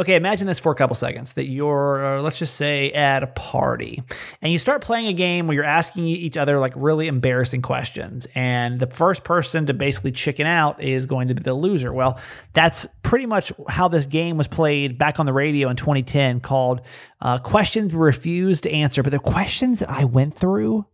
[0.00, 3.26] Okay, imagine this for a couple seconds that you're, uh, let's just say, at a
[3.26, 4.00] party
[4.40, 8.28] and you start playing a game where you're asking each other like really embarrassing questions.
[8.36, 11.92] And the first person to basically chicken out is going to be the loser.
[11.92, 12.20] Well,
[12.52, 16.80] that's pretty much how this game was played back on the radio in 2010 called
[17.20, 19.02] uh, Questions We Refused to Answer.
[19.02, 20.86] But the questions that I went through,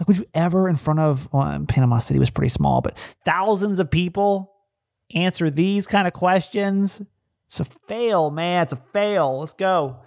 [0.00, 2.96] like, would you ever in front of well, Panama City was pretty small, but
[3.26, 4.54] thousands of people
[5.14, 7.02] answer these kind of questions?
[7.52, 8.62] It's a fail, man.
[8.62, 9.40] It's a fail.
[9.40, 9.98] Let's go.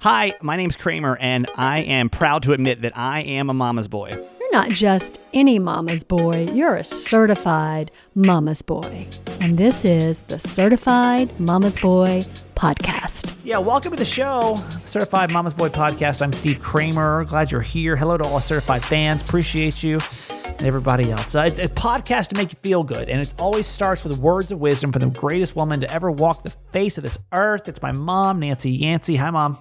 [0.00, 3.86] Hi, my name's Kramer, and I am proud to admit that I am a mama's
[3.86, 4.10] boy.
[4.40, 9.06] You're not just any mama's boy, you're a certified mama's boy.
[9.40, 12.22] And this is the Certified Mama's Boy
[12.56, 13.32] podcast.
[13.44, 16.20] Yeah, welcome to the show, Certified Mama's Boy podcast.
[16.20, 17.26] I'm Steve Kramer.
[17.26, 17.94] Glad you're here.
[17.94, 19.22] Hello to all certified fans.
[19.22, 20.00] Appreciate you
[20.58, 21.34] and everybody else.
[21.34, 24.52] Uh, it's a podcast to make you feel good, and it always starts with words
[24.52, 27.68] of wisdom from the greatest woman to ever walk the face of this earth.
[27.68, 29.16] It's my mom, Nancy Yancey.
[29.16, 29.58] Hi, mom.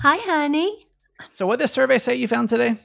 [0.00, 0.86] Hi, honey.
[1.30, 2.76] So, what did the survey say you found today?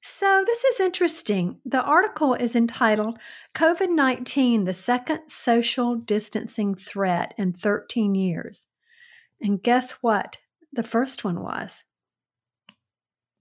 [0.00, 1.60] So, this is interesting.
[1.64, 3.18] The article is entitled
[3.54, 8.66] COVID 19, the second social distancing threat in 13 years.
[9.40, 10.38] And guess what?
[10.72, 11.84] The first one was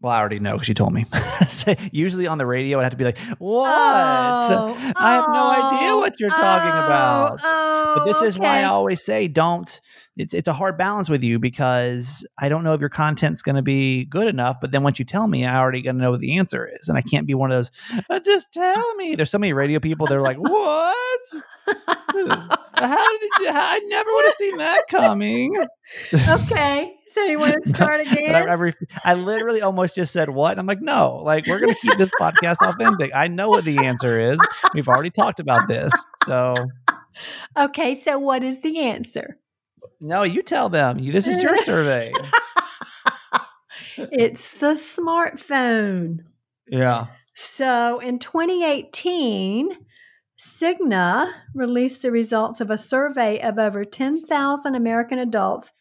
[0.02, 1.06] well, I already know because you told me.
[1.92, 3.68] Usually on the radio, I'd have to be like, "What?
[3.70, 5.98] Oh, I have no idea oh.
[5.98, 9.82] what you're talking oh, about." oh, but this is why I always say, "Don't."
[10.18, 13.56] It's it's a hard balance with you because I don't know if your content's going
[13.56, 14.58] to be good enough.
[14.60, 16.90] But then once you tell me, I already going to know what the answer is,
[16.90, 17.72] and I can't be one of those.
[18.10, 19.16] "Uh, just tell me.
[19.16, 20.08] There's so many radio people.
[20.08, 21.20] They're like, "What?
[21.68, 23.50] How did you?
[23.50, 25.56] I never would have seen that coming."
[26.14, 26.94] okay.
[27.08, 28.36] So, you want to start I, again?
[28.36, 30.52] I, ref- I literally almost just said what?
[30.52, 33.12] And I'm like, no, like we're gonna keep this podcast authentic.
[33.16, 34.40] I know what the answer is.
[34.74, 35.94] We've already talked about this.
[36.26, 36.56] So
[37.58, 37.96] okay.
[37.96, 39.38] So, what is the answer?
[40.02, 41.00] No, you tell them.
[41.00, 42.12] You, this is your survey.
[43.98, 46.20] It's the smartphone.
[46.68, 47.08] Yeah.
[47.34, 49.70] So in 2018,
[50.40, 55.72] Cigna released the results of a survey of over 10,000 American adults,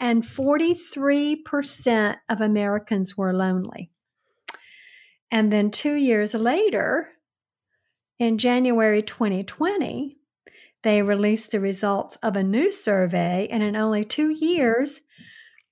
[0.00, 3.92] and 43% of Americans were lonely.
[5.30, 7.10] And then two years later,
[8.18, 10.18] in January 2020,
[10.82, 15.00] they released the results of a new survey, and in only two years,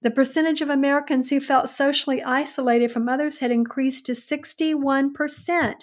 [0.02, 5.74] the percentage of Americans who felt socially isolated from others had increased to 61%,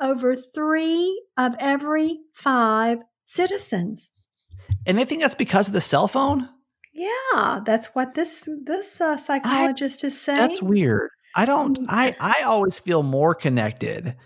[0.00, 4.12] over three of every five citizens.
[4.86, 6.48] And they think that's because of the cell phone.
[6.92, 10.38] Yeah, that's what this this uh, psychologist is saying.
[10.38, 11.10] That's weird.
[11.34, 11.78] I don't.
[11.88, 14.16] I I always feel more connected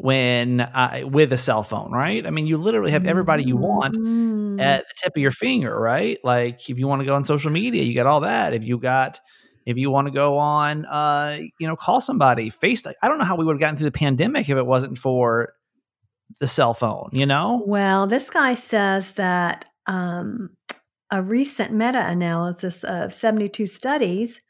[0.00, 1.90] when I with a cell phone.
[1.90, 2.24] Right.
[2.24, 4.60] I mean, you literally have everybody you want Mm.
[4.60, 6.18] at the tip of your finger, right?
[6.22, 8.54] Like if you want to go on social media, you got all that.
[8.54, 9.18] If you got
[9.66, 12.94] if you want to go on uh, you know, call somebody, FaceTime.
[13.02, 15.52] I don't know how we would have gotten through the pandemic if it wasn't for
[16.40, 17.62] the cell phone, you know?
[17.66, 20.50] Well, this guy says that um,
[21.10, 24.40] a recent meta analysis of 72 studies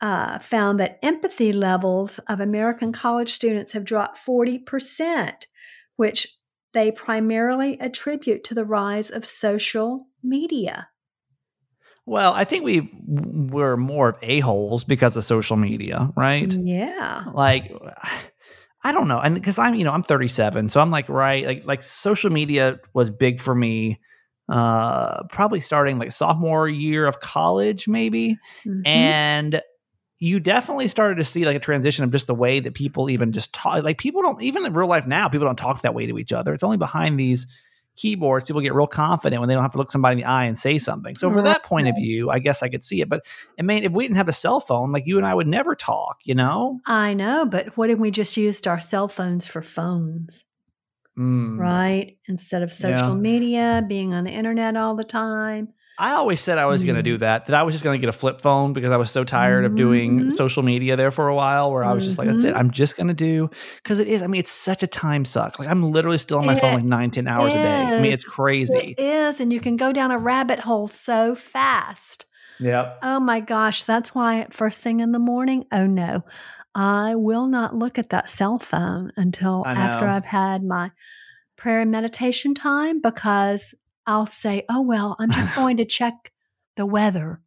[0.00, 5.46] uh, found that empathy levels of American college students have dropped 40%,
[5.96, 6.36] which
[6.72, 10.88] they primarily attribute to the rise of social media.
[12.06, 16.52] Well, I think we we're more of a-holes because of social media, right?
[16.52, 17.24] Yeah.
[17.32, 17.72] Like
[18.82, 19.20] I don't know.
[19.20, 22.78] And cuz I'm, you know, I'm 37, so I'm like right, like like social media
[22.92, 24.00] was big for me
[24.50, 28.36] uh probably starting like sophomore year of college maybe.
[28.66, 28.86] Mhm.
[28.86, 29.62] and
[30.24, 33.30] you definitely started to see like a transition of just the way that people even
[33.30, 36.06] just talk like people don't even in real life now people don't talk that way
[36.06, 37.46] to each other it's only behind these
[37.96, 40.44] keyboards people get real confident when they don't have to look somebody in the eye
[40.46, 43.08] and say something so from that point of view i guess i could see it
[43.08, 43.24] but
[43.58, 45.74] i mean if we didn't have a cell phone like you and i would never
[45.76, 49.62] talk you know I know, but what if we just used our cell phones for
[49.62, 50.44] phones,
[51.16, 51.58] Mm.
[51.58, 52.16] right?
[52.26, 53.14] Instead of social Yeah.
[53.14, 55.68] media, being on the internet all the time.
[55.98, 57.04] I always said i was going to Mm.
[57.04, 59.10] do that that i was just going to get a flip phone because i was
[59.10, 60.32] so tired of doing Mhm.
[60.32, 62.58] social media there for a while where i was just like that's it Mhm.
[62.58, 63.48] i'm just going to do
[63.82, 66.46] because it is i mean it's such a time suck like i'm literally still on
[66.46, 69.40] my phone It like nine ten hours a day i mean it's crazy It is,
[69.40, 72.26] and you can go down a rabbit hole so fast.
[72.60, 72.98] Yep.
[73.02, 76.22] Oh my gosh, that's why first thing in the morning, oh no,
[76.74, 80.06] I will not look at that cell phone until after.
[80.06, 80.90] I've had my
[81.56, 83.74] prayer and meditation time because
[84.06, 86.32] I'll say, oh, well, I'm just going to check
[86.76, 87.40] the weather,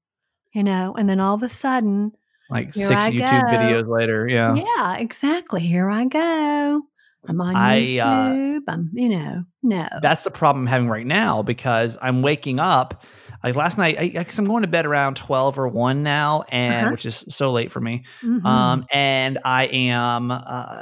[0.54, 2.13] you know, and then all of a sudden,
[2.50, 3.57] Like six I YouTube go.
[3.57, 4.27] videos later.
[4.27, 4.56] Yeah.
[4.56, 5.62] yeah, exactly.
[5.62, 6.81] Here I go.
[7.27, 8.63] I'm on I, uh, YouTube.
[8.69, 9.88] I'm, you know, no.
[10.01, 13.04] That's the problem I'm having right now because I'm waking up.
[13.44, 16.86] like last night, I, I, I'm going to bed around 12 or 1 now, and
[16.86, 16.92] Uh-huh.
[16.92, 18.06] which is so late for me.
[18.24, 18.45] Mhm.
[18.45, 20.81] Um, and I am uh,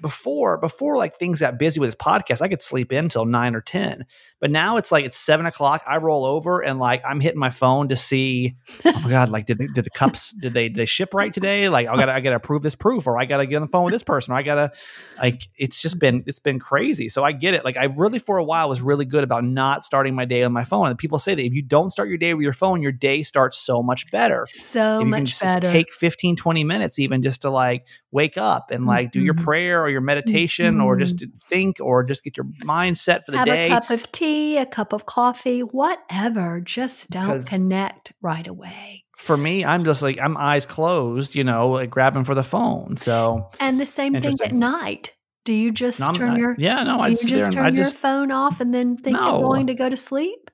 [0.00, 3.54] before before like things got busy with this podcast, I could sleep in till nine
[3.54, 4.04] or ten.
[4.40, 5.82] But now it's like it's seven o'clock.
[5.86, 8.56] I roll over and like I'm hitting my phone to see.
[8.84, 9.30] Oh my god!
[9.30, 11.68] Like did they, did the cups did they did they ship right today?
[11.68, 13.56] Like I got to I got to approve this proof, or I got to get
[13.56, 14.72] on the phone with this person, or I got to
[15.18, 17.08] like it's just been it's been crazy.
[17.08, 17.64] So I get it.
[17.64, 20.52] Like I really for a while was really good about not starting my day on
[20.52, 20.88] my phone.
[20.88, 23.22] And people say that if you don't start your day with your phone, your day
[23.22, 25.72] starts so much better so if you can much just better.
[25.72, 27.86] take 15 20 minutes even just to like
[28.20, 29.44] wake up and like do your Mhm.
[29.44, 31.16] prayer or your meditation or just
[31.50, 34.56] think or just get your mind set for the Have day a cup of tea,
[34.58, 36.60] a cup of coffee, whatever.
[36.60, 39.04] Just don't Because- connect right away.
[39.18, 42.96] for me i'm just like i'm eyes closed you know like grabbing for the phone
[42.98, 45.04] so And the same thing at night.
[45.46, 47.54] Do you just no, turn not- your yeah no i you sit there just and
[47.56, 49.24] turn i your phone off and then think No.
[49.30, 50.50] you're going to go to sleep?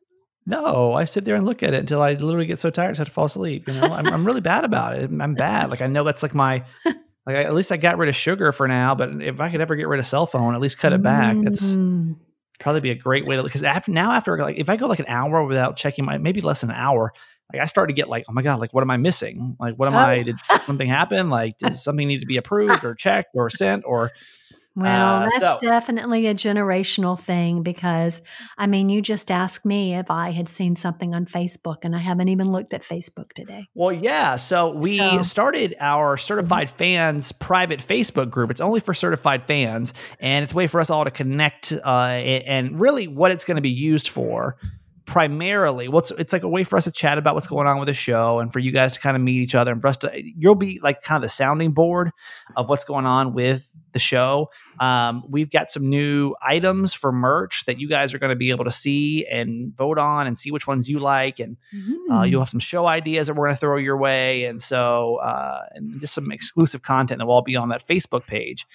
[0.47, 2.99] no i sit there and look at it until i literally get so tired i
[2.99, 5.81] have to fall asleep you know I'm, I'm really bad about it i'm bad like
[5.81, 6.65] i know that's like my
[7.27, 9.61] like I, at least i got rid of sugar for now but if i could
[9.61, 12.17] ever get rid of cell phone at least cut it back that's Mm.
[12.61, 15.01] probably be a great way to because after now after like if I go like
[15.01, 17.13] an hour without checking my maybe less than an hour,
[17.53, 19.57] like I start to get like, oh my god, like what am I missing?
[19.59, 19.99] Like what am Oh.
[19.99, 21.29] I did something happen?
[21.29, 24.11] Like does something need to be approved or checked or sent or
[24.75, 28.23] Well, Uh, that's so- definitely a generational thing because
[28.57, 31.99] I mean, you just asked me if I had seen something on Facebook, and I
[31.99, 33.67] haven't even looked at Facebook today.
[33.75, 34.37] well, yeah.
[34.37, 35.23] So we So- Mm-hmm.
[35.23, 38.51] started our certified fans private Facebook group.
[38.51, 41.73] It's only for certified fans, and it's a way for us all to connect.
[41.73, 41.89] Uh,
[42.47, 44.57] and really, what it's going to be used for
[45.05, 47.87] primarily what's it's like a way for us to chat about what's going on with
[47.87, 49.97] the show and for you guys to kind of meet each other and for us
[49.97, 52.11] to you'll be like kind of the sounding board
[52.57, 54.49] of what's going on with the show
[54.81, 58.51] um, we've got some new items for merch that you guys are going to be
[58.51, 61.57] able to see and vote on and see which ones you like and
[62.11, 62.31] uh, Mm.
[62.31, 65.63] you'll have some show ideas that we're going to throw your way, and so uh,
[65.73, 68.67] and just some exclusive content that will all be on that Facebook page.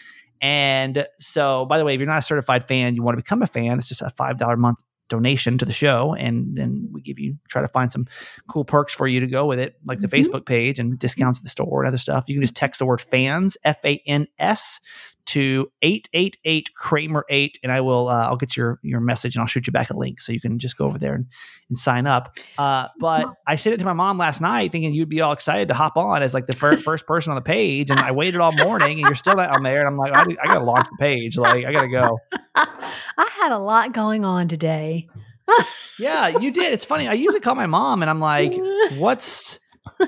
[0.42, 3.42] And so, by the way, if you're not a certified fan, you want to become
[3.42, 3.78] a fan.
[3.78, 7.38] It's just a five dollar month donation to the show, and then we give you
[7.50, 8.06] try to find some
[8.48, 10.24] cool perks for you to go with it, like the Mhm.
[10.24, 12.26] Facebook page and discounts at the store and other stuff.
[12.28, 14.80] You can just text the word fans F A N S
[15.28, 19.48] to 888 Kramer 8 and I will uh, I'll get your your message and I'll
[19.48, 21.26] shoot you back a link so you can just go over there and,
[21.70, 22.38] and sign up.
[22.58, 25.68] Uh, but I sent it to my mom last night thinking you'd be all excited
[25.68, 28.40] to hop on as like the fir- first person on the page and I waited
[28.40, 30.64] all morning and you're still not on there and I'm like I, I got to
[30.64, 32.20] launch the page like I got to go.
[32.56, 35.08] I had a lot going on today.
[36.00, 36.74] Yeah, you did.
[36.74, 37.08] It's funny.
[37.08, 38.54] I usually call my mom and I'm like
[38.98, 39.58] what's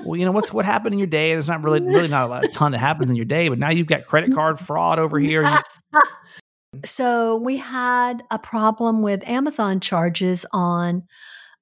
[0.04, 1.30] well, you know what's what happened in your day?
[1.32, 3.58] There's not really really not a lot, a ton that happens in your day, but
[3.58, 5.44] now you've got credit card fraud over here.
[5.44, 5.58] You-
[6.84, 11.02] So we had a problem with Amazon charges on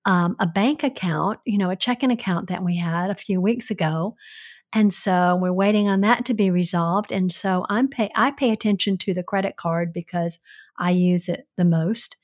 [0.04, 3.70] um, a bank account, you know, a checking account that we had a few weeks
[3.70, 4.16] ago.
[4.74, 7.10] And so we're waiting on that to be resolved.
[7.10, 10.38] And so I'm pay I pay attention to the credit card because
[10.78, 12.16] I use it the most.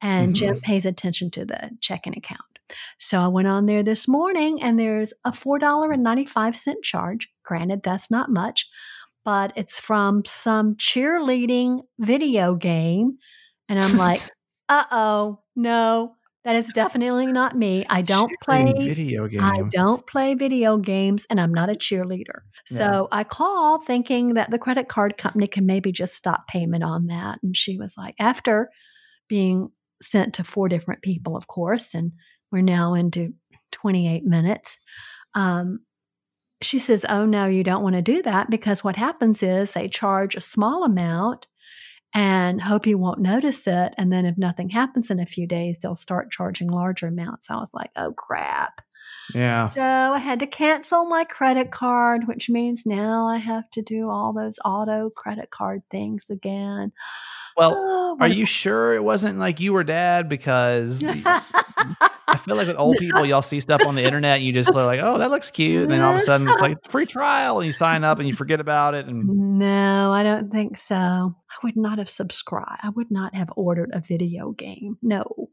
[0.00, 2.51] And Jim pays attention to the checking account.
[2.98, 7.28] So I went on there this morning and there's a $4.95 charge.
[7.44, 8.68] Granted, that's not much,
[9.24, 13.18] but it's from some cheerleading video game.
[13.68, 14.20] And I'm like,
[14.68, 17.86] uh oh, no, that is definitely not me.
[17.88, 19.40] I don't play video game.
[19.40, 22.40] I don't play video games and I'm not a cheerleader.
[22.66, 27.06] So I call thinking that the credit card company can maybe just stop payment on
[27.06, 27.38] that.
[27.42, 28.70] And she was like, after
[29.28, 32.12] being sent to four different people, of course, and
[32.52, 33.32] we're now into
[33.72, 34.78] 28 minutes.
[35.34, 35.80] Um,
[36.60, 39.88] she says, Oh, no, you don't want to do that because what happens is they
[39.88, 41.48] charge a small amount
[42.14, 43.94] and hope you won't notice it.
[43.96, 47.50] And then if nothing happens in a few days, they'll start charging larger amounts.
[47.50, 48.82] I was like, Oh, crap.
[49.34, 49.68] Yeah.
[49.70, 54.10] So I had to cancel my credit card, which means now I have to do
[54.10, 56.92] all those auto credit card things again.
[57.56, 60.28] Well, Oh, are you sure it wasn't like you were dad?
[60.28, 64.52] Because I feel like with old people, y'all see stuff on the internet and you
[64.52, 65.82] just are like, oh, that looks cute.
[65.82, 68.28] And then all of a sudden it's like free trial and you sign up and
[68.28, 69.06] you forget about it.
[69.06, 70.94] And No, I don't think so.
[70.94, 72.80] I would not have subscribed.
[72.82, 74.98] I would not have ordered a video game.
[75.02, 75.48] No,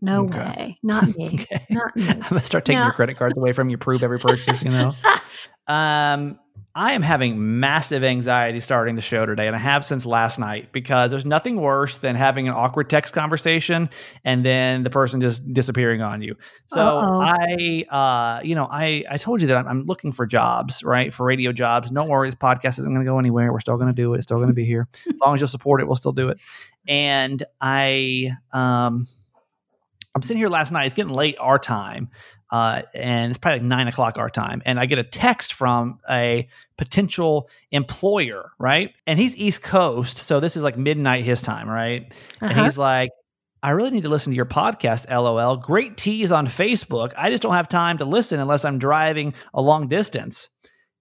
[0.00, 0.38] no Okay.
[0.38, 0.78] way.
[0.82, 1.30] Not me.
[1.34, 1.66] okay.
[1.70, 2.08] Not me.
[2.08, 2.84] I'm gonna start taking No.
[2.86, 4.94] your credit cards away from you, prove every purchase, you know.
[5.66, 6.38] Um,
[6.76, 10.72] I am having massive anxiety starting the show today, and I have since last night
[10.72, 13.88] because there's nothing worse than having an awkward text conversation
[14.26, 16.36] and then the person just disappearing on you.
[16.66, 17.20] So Uh-oh.
[17.22, 21.14] I, uh, you know, I I told you that I'm, I'm looking for jobs, right,
[21.14, 21.88] for radio jobs.
[21.90, 23.50] Don't worry, this podcast isn't going to go anywhere.
[23.54, 24.18] We're still going to do it.
[24.18, 25.86] It's still going to be here as long as you'll support it.
[25.86, 26.38] We'll still do it.
[26.86, 29.08] And I, um.
[30.14, 30.86] I'm sitting here last night.
[30.86, 32.08] It's getting late our time,
[32.50, 34.62] uh, and it's probably like nine o'clock our time.
[34.64, 36.48] And I get a text from a
[36.78, 38.92] potential employer, right?
[39.06, 42.12] And he's East Coast, so this is like midnight his time, right?
[42.40, 42.64] And Uh-huh.
[42.64, 43.10] he's like,
[43.62, 45.56] I really need to listen to your podcast, LOL.
[45.56, 47.12] Great tease on Facebook.
[47.16, 50.50] I just don't have time to listen unless I'm driving a long distance.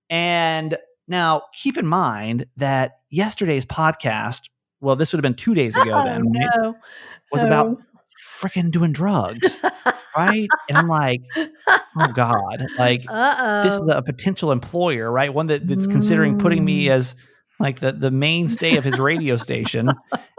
[0.10, 4.50] And now keep in mind that yesterday's podcast,
[4.82, 6.74] well, this would have been two days ago oh, then, right?
[7.32, 7.48] was Oh.
[7.48, 7.78] about
[8.40, 9.60] freaking doing drugs,
[10.16, 10.48] right?
[10.70, 15.34] And I'm like, oh God, like Uh this is a potential employer, right?
[15.34, 16.92] One that, that's considering putting me Mm.
[16.92, 17.16] as
[17.58, 19.90] like the, the mainstay of his radio station.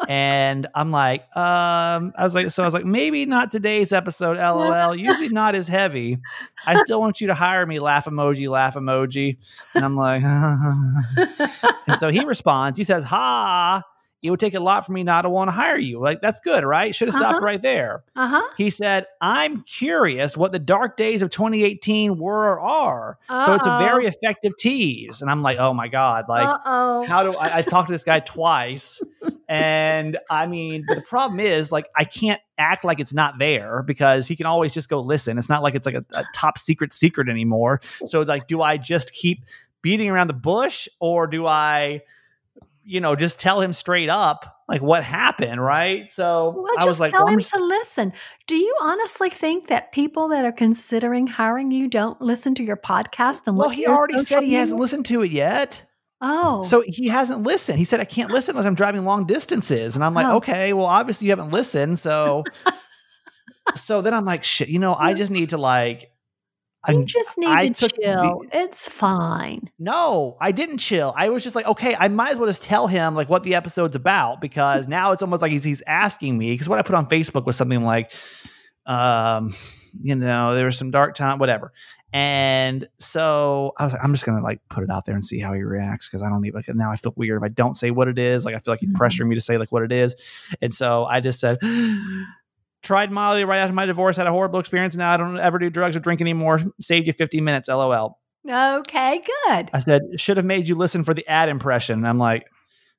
[0.07, 4.37] And I'm like, um, I was like, so I was like, maybe not today's episode,
[4.37, 4.95] lol.
[4.95, 6.19] Usually not as heavy.
[6.67, 9.39] I still want you to hire me, laugh emoji, laugh emoji.
[9.75, 10.23] And I'm like,
[11.87, 13.83] and so he responds, he says, ha,
[14.27, 16.01] it would take a lot for me not to want to hire you.
[16.01, 16.95] Like, that's good, right?
[16.95, 17.45] Should have stopped Uh-huh.
[17.47, 18.05] right there.
[18.15, 18.43] Uh huh.
[18.59, 23.19] He said, I'm curious what the dark days of 2018 were or are.
[23.29, 25.23] So it's a very effective tease.
[25.23, 27.05] And I'm like, oh my God, like, uh oh.
[27.07, 29.03] how do I, I talked to this guy twice?
[29.49, 34.27] And I mean, the problem is, like, I can't act like it's not there because
[34.27, 35.39] he can always just go listen.
[35.39, 37.81] It's not like it's like a, a top secret secret anymore.
[38.07, 39.45] So, like, do I just keep
[39.83, 42.01] beating around the bush or do I,
[42.87, 45.61] you know, just tell him straight up like what happened?
[45.63, 46.09] Right.
[46.09, 48.13] So Well, I was like, tell well, him just- to listen.
[48.47, 52.77] Do you honestly think that people that are considering hiring you don't listen to your
[52.77, 54.59] podcast and well, look he already said he media?
[54.61, 55.83] hasn't listened to it yet.
[56.21, 57.79] Oh, So he hasn't listened.
[57.79, 59.97] He said, I can't listen unless I'm driving long distances.
[59.97, 60.37] And I'm like, Oh.
[60.37, 61.99] okay, well, obviously you haven't listened.
[61.99, 62.43] So,
[63.77, 66.11] so then I'm like, shit, you know, I just need to like,
[66.89, 68.43] you I, just need I to the- chill.
[68.53, 69.71] it's fine.
[69.79, 71.13] no, I didn't chill.
[71.17, 73.55] I was just like, okay, I might as well just tell him like what the
[73.55, 76.53] episode's about because now it's almost like he's, he's asking me.
[76.53, 78.13] Because what I put on Facebook was something like,
[78.87, 79.55] um,
[80.01, 81.73] you know, there was some dark time, whatever.
[82.13, 85.39] And so I was like, I'm just gonna like put it out there and see
[85.39, 87.75] how he reacts because I don't need like now I feel weird if I don't
[87.75, 88.45] say what it is.
[88.45, 88.97] Like I feel like he's Mhm.
[88.97, 90.15] pressuring me to say like what it is.
[90.63, 91.59] And so I just said,
[92.87, 94.97] tried Molly right after my divorce, had a horrible experience.
[94.97, 96.63] Now I don't ever do drugs or drink anymore.
[96.81, 98.19] Saved you 15 minutes, lol.
[98.49, 99.71] Okay, good.
[99.73, 101.99] I said, should have made you listen for the ad impression.
[101.99, 102.47] And I'm like,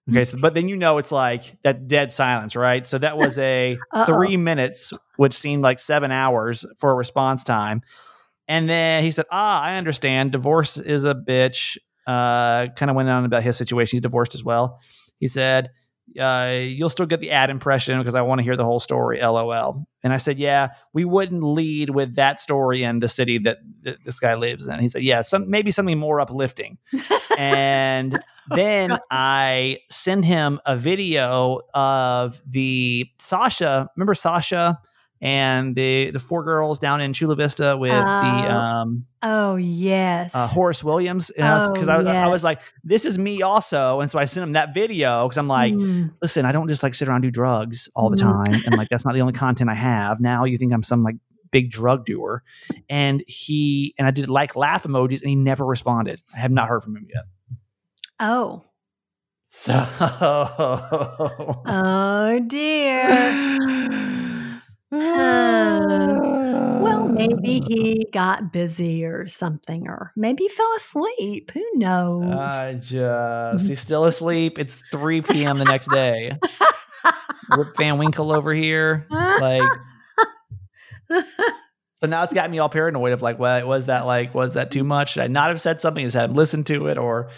[0.09, 2.85] okay, so, but then you know it's like that dead silence, right?
[2.85, 7.81] So that was a three minutes, which seemed like seven hours for a response time.
[8.49, 10.33] And then he said, ah, I understand.
[10.33, 11.77] Divorce is a bitch.
[12.05, 13.97] Uh, kind of went on about his situation.
[13.97, 14.79] He's divorced as well.
[15.19, 15.71] He said,
[16.19, 19.19] uh, you'll still get the ad impression because I want to hear the whole story.
[19.21, 19.87] LOL.
[20.03, 23.97] And I said, yeah, we wouldn't lead with that story in the city that, that
[24.05, 24.79] this guy lives in.
[24.79, 26.77] He said, yeah, some maybe something more uplifting.
[27.37, 28.19] and
[28.55, 33.89] then I send him a video of the Sasha.
[33.95, 34.79] Remember Sasha
[35.21, 38.01] and the the four girls down in Chula Vista with the Oh.
[38.03, 40.35] um, Oh yes.
[40.35, 41.31] uh, Horace Williams.
[41.35, 42.29] Because Oh, I, was, I yes.
[42.31, 43.99] was like, this is me also.
[44.01, 46.13] And so I sent him that video because I'm like, Mm.
[46.21, 48.45] listen, I don't just like sit around and do drugs all the Mm.
[48.45, 48.61] time.
[48.65, 50.19] And like, that's not the only content I have.
[50.19, 51.15] Now you think I'm some like
[51.51, 52.43] big drug doer.
[52.89, 56.21] And he, and I did like laugh emojis and he never responded.
[56.35, 57.23] I have not heard from him yet.
[58.19, 58.63] Oh.
[59.45, 59.73] So,
[61.65, 63.57] Oh dear.
[66.79, 71.51] Well, maybe he got busy or something, or maybe he fell asleep.
[71.53, 72.23] Who knows?
[72.33, 73.67] I just, mm-hmm.
[73.67, 74.59] he's still asleep.
[74.59, 75.57] It's 3 p.m.
[75.57, 76.37] the next day.
[77.55, 79.05] Rip Van Winkle over here.
[79.09, 79.69] Like,
[81.99, 84.33] so now it's got me all paranoid of like, what was that like?
[84.35, 85.13] Was that too much?
[85.13, 86.03] Should I not have said something?
[86.03, 87.29] Just had him listen to it, or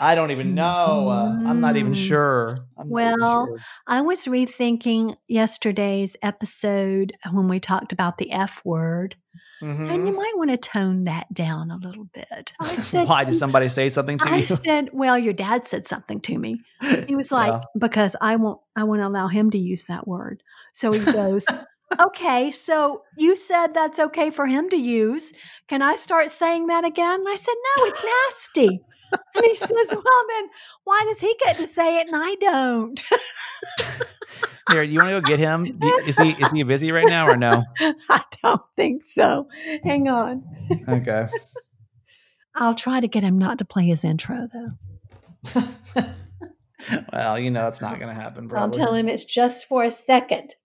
[0.00, 1.08] I don't even know.
[1.10, 1.96] Uh, I'm not even Mm.
[2.08, 2.58] sure.
[2.78, 3.58] I'm Well, sure.
[3.86, 9.16] I was rethinking yesterday's episode when we talked about the F word,
[9.60, 10.16] and you Mhm.
[10.16, 12.52] might want to tone that down a little bit.
[12.60, 14.42] I said, Why did somebody say something to I you?
[14.42, 16.60] I said, well, your dad said something to me.
[17.06, 17.60] He was like, Yeah.
[17.78, 20.42] because I won't, I won't allow him to use that word.
[20.74, 21.44] So he goes,
[22.00, 25.32] okay, so you said that's okay for him to use.
[25.68, 27.20] Can I start saying that again?
[27.20, 28.80] And I said, no, it's nasty.
[29.34, 30.48] And he says, well, then
[30.84, 33.02] why does he get to say it and I don't?
[34.70, 35.64] Here, you want to go get him?
[36.06, 37.62] Is he is he busy right now or no?
[38.08, 39.48] I don't think so.
[39.84, 40.42] Hang on.
[40.88, 41.26] Okay.
[42.56, 45.62] I'll try to get him not to play his intro, though.
[47.12, 48.48] well, you know that's not going to happen.
[48.48, 48.64] Probably.
[48.80, 50.56] I'll tell him it's just for a second.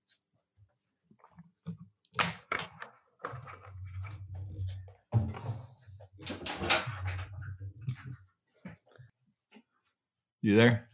[10.42, 10.88] You there?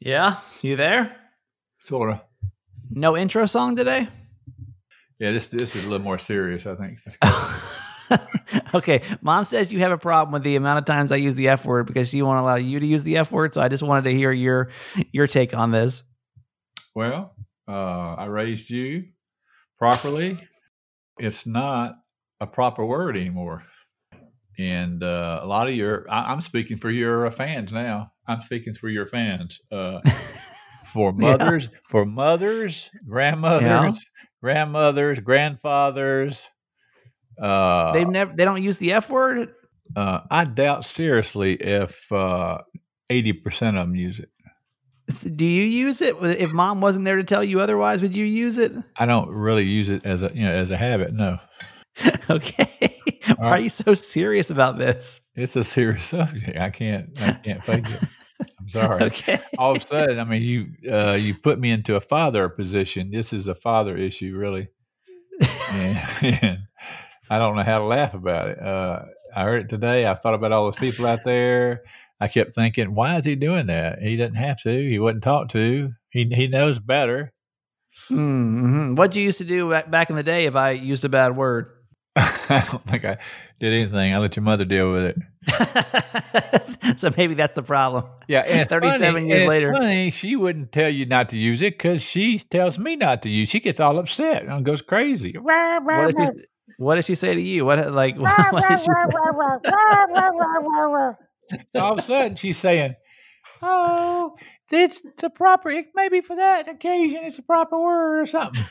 [0.00, 1.14] Yeah, you there?
[1.84, 2.22] Sorta.
[2.90, 4.08] No intro song today.
[5.18, 6.66] Yeah, this this is a little more serious.
[6.66, 6.98] I think.
[8.74, 11.48] okay, mom says you have a problem with the amount of times I use the
[11.48, 13.52] F word because she won't allow you to use the F word.
[13.52, 14.70] So I just wanted to hear your
[15.12, 16.02] your take on this.
[16.94, 17.34] Well,
[17.68, 19.04] uh, I raised you
[19.78, 20.38] properly.
[21.18, 21.96] It's not
[22.40, 23.64] a proper word anymore,
[24.58, 28.12] and uh, a lot of your I, am speaking for your uh, fans now.
[28.26, 29.60] I'm speaking for your fans.
[29.70, 30.00] Uh,
[30.92, 31.78] for mothers, yeah.
[31.88, 33.92] for mothers, grandmothers, yeah.
[34.40, 36.48] grandmothers, grandfathers,
[37.40, 38.34] uh, They've never.
[38.34, 39.50] They don't use the F word.
[39.96, 42.58] Uh, I doubt seriously if uh,
[43.10, 44.30] eighty percent of them use it.
[45.36, 46.16] Do you use it?
[46.22, 48.72] If mom wasn't there to tell you otherwise, would you use it?
[48.96, 51.12] I don't really use it as a you know as a habit.
[51.12, 51.38] No.
[52.30, 53.00] okay.
[53.36, 55.20] Why are you so serious about this?
[55.34, 56.56] It's a serious subject.
[56.56, 57.10] I can't.
[57.20, 58.00] I can't fake it.
[58.60, 59.02] I'm sorry.
[59.04, 59.40] Okay.
[59.58, 63.10] All of a sudden, I mean, you uh, you put me into a father position.
[63.10, 64.68] This is a father issue, really.
[65.72, 66.58] and, and
[67.30, 68.60] I don't know how to laugh about it.
[68.60, 70.06] Uh, I heard it today.
[70.06, 71.82] I thought about all those people out there.
[72.20, 74.00] I kept thinking, why is he doing that?
[74.00, 74.70] He doesn't have to.
[74.70, 75.92] He wasn't taught to.
[76.10, 77.32] He he knows better.
[78.10, 78.96] Mm-hmm.
[78.96, 81.70] What you used to do back in the day if I used a bad word?
[82.16, 83.18] I don't think I
[83.58, 84.14] did anything.
[84.14, 85.16] I let your mother deal with it.
[87.00, 88.04] so maybe that's the problem.
[88.28, 91.74] Yeah, and thirty-seven funny, years later, funny, she wouldn't tell you not to use it
[91.74, 93.48] because she tells me not to use.
[93.48, 95.34] She gets all upset and goes crazy.
[95.44, 96.44] What if, she,
[96.78, 97.64] what did she say to you?
[97.64, 98.16] What like?
[98.16, 98.38] What
[101.74, 102.94] All of a sudden, she's saying,
[103.60, 104.36] "Oh,
[104.70, 105.70] it's the proper.
[105.70, 108.62] It maybe for that occasion, it's a proper word or something."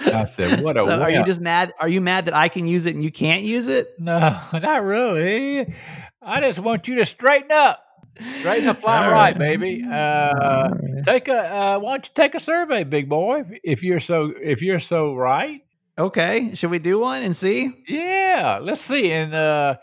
[0.00, 1.72] I said, "What a." So are you just mad?
[1.78, 3.88] Are you mad that I can use it and you can't use it?
[3.98, 5.74] No, not really.
[6.22, 7.84] I just want you to straighten up.
[8.40, 9.84] Straighten the fly right, right, baby.
[9.90, 10.70] Uh,
[11.04, 11.38] take a.
[11.38, 13.44] Uh, why don't you take a survey, big boy?
[13.62, 15.62] If you're so, if you're so right.
[15.98, 17.72] Okay, should we do one and see?
[17.86, 19.76] Yeah, let's see, and uh,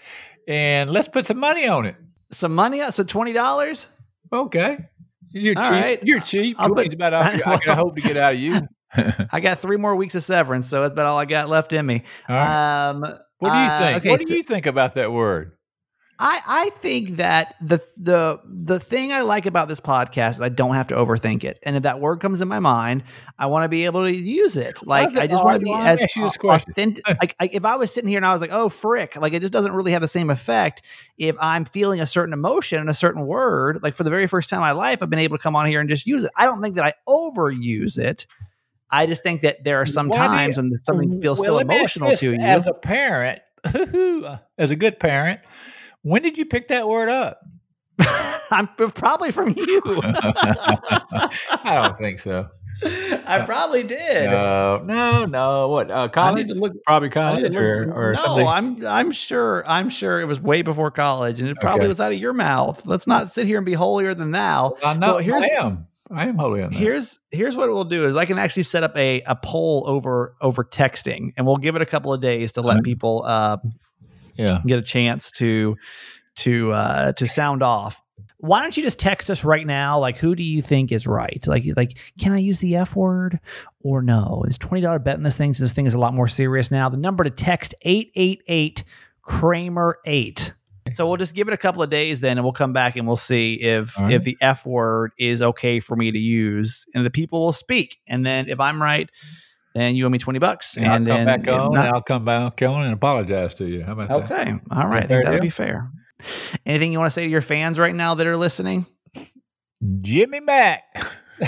[0.47, 1.95] and let's put some money on it.
[2.31, 2.81] Some money?
[2.91, 3.87] So twenty dollars?
[4.31, 4.77] Okay,
[5.31, 5.71] you're All cheap.
[5.71, 6.03] Right.
[6.03, 6.55] You're cheap.
[6.59, 8.67] I'll put, about all I, I can hope to get out of you.
[9.31, 11.85] I got three more weeks of severance, so that's about all I got left in
[11.85, 12.03] me.
[12.29, 12.89] Right.
[12.89, 13.01] Um,
[13.39, 13.97] what do you uh, think?
[13.97, 15.57] Okay, what do so, you think about that word?
[16.19, 20.49] I, I think that the the the thing I like about this podcast is I
[20.49, 23.03] don't have to overthink it, and if that word comes in my mind,
[23.37, 24.85] I want to be able to use it.
[24.85, 26.03] Like I just want to be as
[26.43, 27.07] authentic.
[27.21, 29.41] like I, if I was sitting here and I was like, "Oh frick," like it
[29.41, 30.81] just doesn't really have the same effect
[31.19, 33.83] if I'm feeling a certain emotion and a certain word.
[33.83, 35.67] Like for the very first time in my life, I've been able to come on
[35.67, 36.31] here and just use it.
[36.35, 38.25] I don't think that I overuse it.
[38.89, 41.59] I just think that there are some Why times you, when something feels well, so
[41.59, 42.39] emotional to you.
[42.39, 43.41] As a parent,
[44.57, 45.41] as a good parent
[46.07, 47.41] when did you pick that word up?
[48.51, 49.81] I'm probably from you.
[50.03, 51.29] I
[51.63, 52.47] don't think so.
[52.83, 54.27] I probably did.
[54.27, 55.67] Uh, no, no.
[55.67, 56.49] What uh, college?
[56.49, 58.47] Look, probably college or, or no, something.
[58.47, 61.87] I'm I'm sure I'm sure it was way before college, and it probably okay.
[61.89, 62.85] was out of your mouth.
[62.85, 64.77] Let's not sit here and be holier than thou.
[64.83, 64.97] Know.
[64.99, 65.87] Well, here's, I am.
[66.11, 68.95] I am holier than Here's here's what we'll do is I can actually set up
[68.95, 72.61] a a poll over over texting, and we'll give it a couple of days to
[72.61, 73.57] let people uh,
[74.35, 74.61] yeah.
[74.65, 75.75] get a chance to
[76.37, 78.01] to uh to sound off.
[78.39, 81.43] Why don't you just text us right now like who do you think is right?
[81.47, 83.39] Like like can i use the f word
[83.79, 84.43] or no?
[84.47, 85.53] Is $20 bet in this thing?
[85.53, 86.87] So this thing is a lot more serious now.
[86.87, 88.83] The number to text 888
[89.23, 90.53] kramer 8
[90.93, 93.07] so we'll just give it a couple of days then and we'll come back and
[93.07, 94.13] we'll see if right.
[94.13, 97.97] if the f word is okay for me to use and the people will speak
[98.07, 99.09] and then if i'm right
[99.77, 100.75] then you owe me 20 bucks.
[100.75, 103.67] And, and I'll come back on not, and I'll come back on and apologize to
[103.67, 103.83] you.
[103.83, 104.27] How about okay.
[104.27, 104.47] that?
[104.47, 104.59] Okay.
[104.71, 105.07] All right.
[105.07, 105.91] That'll be fair.
[106.65, 108.87] Anything you want to say to your fans right now that are listening?
[110.01, 110.83] Jimmy Mack.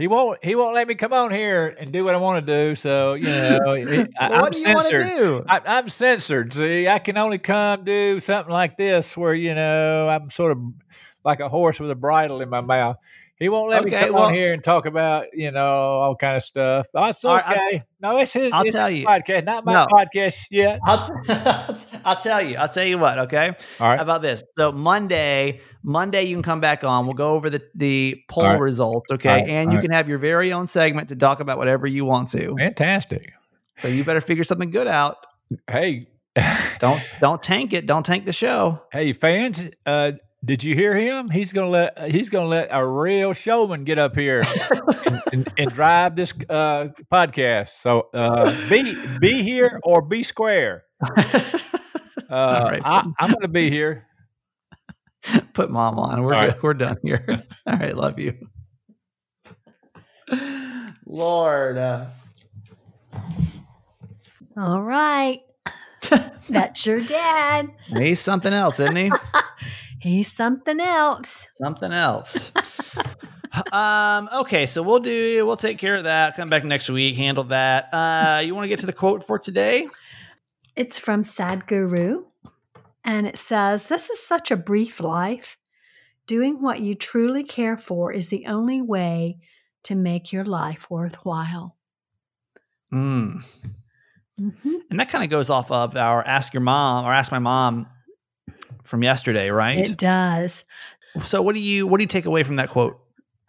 [0.00, 0.42] he won't.
[0.42, 2.74] He won't let me come on here and do what I want to do.
[2.74, 3.60] So you know,
[4.18, 5.44] I, am censored.
[5.46, 6.54] I, I'm censored.
[6.54, 10.58] See, I can only come do something like this where you know I'm sort of
[11.24, 12.96] like a horse with a bridle in my mouth.
[13.38, 16.16] He won't let okay, me come well, on here and talk about you know all
[16.16, 16.86] kind of stuff.
[16.94, 17.42] That's okay.
[17.46, 18.52] Right, no, it's his.
[18.52, 19.86] I'll tell you, podcast, not my no.
[19.86, 20.80] podcast yet.
[20.84, 22.56] I'll, t- I'll tell you.
[22.56, 23.18] I'll tell you what.
[23.20, 23.48] Okay.
[23.80, 23.96] All right.
[23.96, 24.42] How about this?
[24.56, 27.06] So Monday, Monday you can come back on.
[27.06, 28.60] We'll go over the the poll right.
[28.60, 29.10] results.
[29.12, 29.48] Okay, right.
[29.48, 32.54] and you can have your very own segment to talk about whatever you want to.
[32.56, 33.32] Fantastic.
[33.80, 35.16] So you better figure something good out.
[35.68, 36.08] Hey,
[36.78, 37.86] don't don't tank it.
[37.86, 38.82] Don't tank the show.
[38.92, 39.70] Hey, fans.
[39.86, 40.12] Uh,
[40.44, 41.28] did you hear him?
[41.28, 45.70] He's gonna let he's gonna let a real showman get up here and, and, and,
[45.70, 47.68] drive this uh, podcast.
[47.68, 50.84] So uh, be be here or be square.
[52.30, 52.82] Uh, right.
[52.84, 54.06] I, am gonna be here.
[55.52, 56.22] Put mom on.
[56.22, 56.62] We're right.
[56.62, 57.24] we're done here.
[57.66, 58.34] All right, love you.
[61.04, 61.76] Lord.
[61.76, 62.06] Uh...
[64.56, 65.40] All right.
[66.48, 67.70] That's your dad.
[67.88, 69.10] He's something else, isn't he?
[70.00, 71.48] He's something else.
[71.54, 72.52] Something else.
[73.72, 76.36] um, okay, so we'll do we'll take care of that.
[76.36, 77.92] Come back next week, handle that.
[77.92, 79.88] Uh, you want to get to the quote for today?
[80.76, 82.24] It's from Sadhguru,
[83.04, 85.56] and it says, This is such a brief life.
[86.26, 89.38] Doing what you truly care for is the only way
[89.84, 91.76] to make your life worthwhile.
[92.92, 93.42] Mm.
[94.40, 94.74] Mm-hmm.
[94.90, 97.86] And that kind of goes off of our Ask Your Mom or Ask My Mom
[98.84, 99.78] from yesterday, right?
[99.78, 100.64] It does.
[101.24, 103.00] So what do you what do you take away from that quote?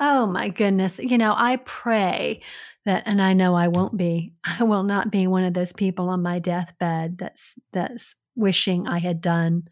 [0.04, 0.98] Oh my goodness.
[0.98, 2.42] You know, I pray
[2.86, 4.34] that and I know I won't be.
[4.44, 8.98] I will not be one of those people on my deathbed that's that's wishing I
[8.98, 9.64] had done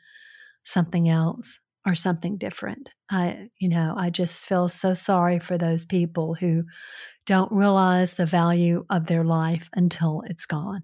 [0.64, 2.90] something else or something different.
[3.10, 6.66] I you know, I just feel so sorry for those people who
[7.26, 10.84] don't realize the value of their life until it's gone.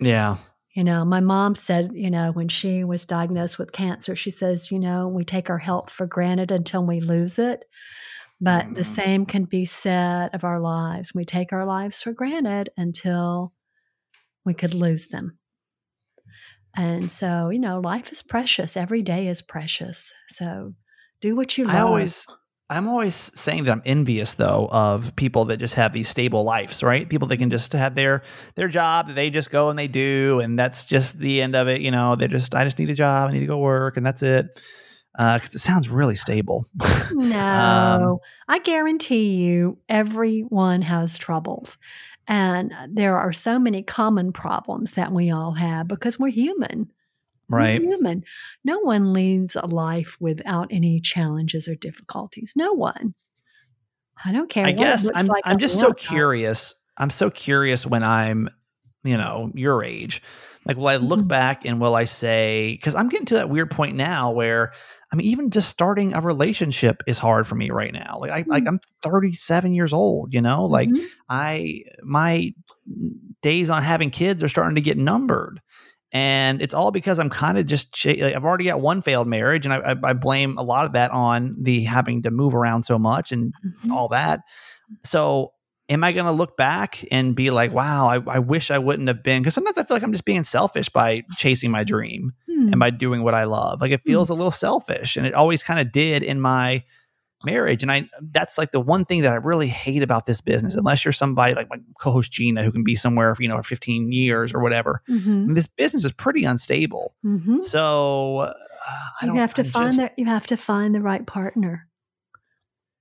[0.00, 0.38] Yeah.
[0.74, 4.70] You know, my mom said, you know, when she was diagnosed with cancer, she says,
[4.70, 7.64] you know, we take our health for granted until we lose it.
[8.40, 8.74] But mm-hmm.
[8.74, 11.14] the same can be said of our lives.
[11.14, 13.52] We take our lives for granted until
[14.44, 15.38] we could lose them.
[16.76, 18.76] And so, you know, life is precious.
[18.76, 20.12] Every day is precious.
[20.28, 20.74] So
[21.20, 21.74] do what you love.
[21.74, 22.26] I always
[22.70, 26.82] I'm always saying that I'm envious though of people that just have these stable lives,
[26.82, 27.08] right?
[27.08, 28.22] People that can just have their
[28.56, 31.66] their job that they just go and they do, and that's just the end of
[31.68, 31.80] it.
[31.80, 34.04] You know, they just I just need a job, I need to go work, and
[34.04, 34.60] that's it.
[35.18, 36.64] Because uh, it sounds really stable.
[37.12, 41.76] no, um, I guarantee you, everyone has troubles.
[42.28, 46.92] And there are so many common problems that we all have because we're human.
[47.48, 47.80] Right.
[47.82, 48.22] We're human.
[48.64, 52.52] No one leads a life without any challenges or difficulties.
[52.54, 53.14] No one.
[54.24, 54.66] I don't care.
[54.66, 56.74] I guess I'm, like I'm just so curious.
[56.96, 58.50] I'm so curious when I'm,
[59.02, 60.22] you know, your age.
[60.64, 61.28] Like, will I look mm-hmm.
[61.28, 64.72] back and will I say, because I'm getting to that weird point now where
[65.10, 68.18] I mean, even just starting a relationship is hard for me right now.
[68.20, 68.50] Like I mm-hmm.
[68.50, 70.66] like I'm 37 years old, you know?
[70.66, 71.04] Like mm-hmm.
[71.28, 72.52] I my
[73.42, 75.60] days on having kids are starting to get numbered.
[76.10, 79.74] And it's all because I'm kind of just I've already got one failed marriage, and
[79.74, 82.98] I, I, I, blame a lot of that on the having to move around so
[82.98, 83.92] much and mm-hmm.
[83.92, 84.40] all that.
[85.04, 85.52] So
[85.88, 89.08] am I going to look back and be like, wow, I, I wish I wouldn't
[89.08, 89.42] have been?
[89.42, 92.68] Because sometimes I feel like I'm just being selfish by chasing my dream hmm.
[92.68, 93.80] and by doing what I love.
[93.80, 94.10] Like it hmm.
[94.10, 94.34] feels hmm.
[94.34, 96.84] a little selfish, and it always kind of did in my
[97.44, 97.82] marriage.
[97.82, 100.74] And I that's like the one thing that I really hate about this business.
[100.74, 104.12] Unless you're somebody like my co-host Gina who can be somewhere for you know 15
[104.12, 105.02] years or whatever.
[105.08, 105.54] Mm-hmm.
[105.54, 107.14] this business is pretty unstable.
[107.24, 107.60] Mm-hmm.
[107.60, 108.52] So uh,
[109.22, 111.87] you have to I'm find just, the, you have to find the right partner.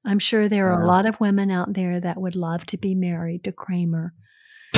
[0.07, 0.87] I'm sure there are a uh.
[0.87, 4.13] lot of women out there that would love to be married to Kramer.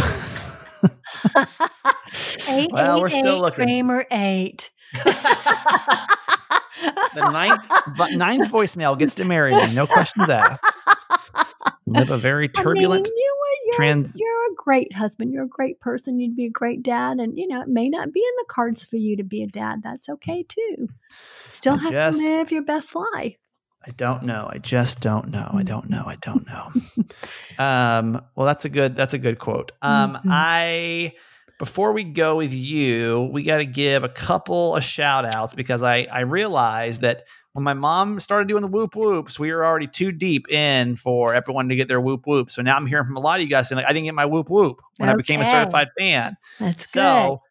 [2.48, 3.66] eight, well, eight, we're still eight, looking.
[3.66, 4.72] Kramer eight.
[5.04, 5.14] the
[7.32, 7.64] ninth,
[8.18, 9.74] ninth voicemail gets to marry me.
[9.74, 10.64] No questions asked.
[11.86, 13.08] Live a very turbulent.
[13.08, 15.32] I mean, you you're, trans- you're a great husband.
[15.32, 16.20] You're a great person.
[16.20, 17.20] You'd be a great dad.
[17.20, 19.48] And, you know, it may not be in the cards for you to be a
[19.48, 19.82] dad.
[19.84, 20.90] That's okay too.
[21.50, 23.36] Still I have just, to live your best life.
[23.86, 24.50] I don't know.
[24.52, 25.50] I just don't know.
[25.54, 26.04] I don't know.
[26.06, 26.72] I don't know.
[27.64, 28.96] um, well, that's a good.
[28.96, 29.72] That's a good quote.
[29.82, 30.30] Um, mm-hmm.
[30.32, 31.14] I
[31.60, 35.82] before we go with you, we got to give a couple of shout outs because
[35.82, 39.88] I I realized that when my mom started doing the whoop whoops, we were already
[39.88, 42.52] too deep in for everyone to get their whoop whoop.
[42.52, 44.16] So now I'm hearing from a lot of you guys saying like I didn't get
[44.16, 45.14] my whoop whoop when okay.
[45.14, 46.38] I became a certified fan.
[46.60, 47.42] That's so,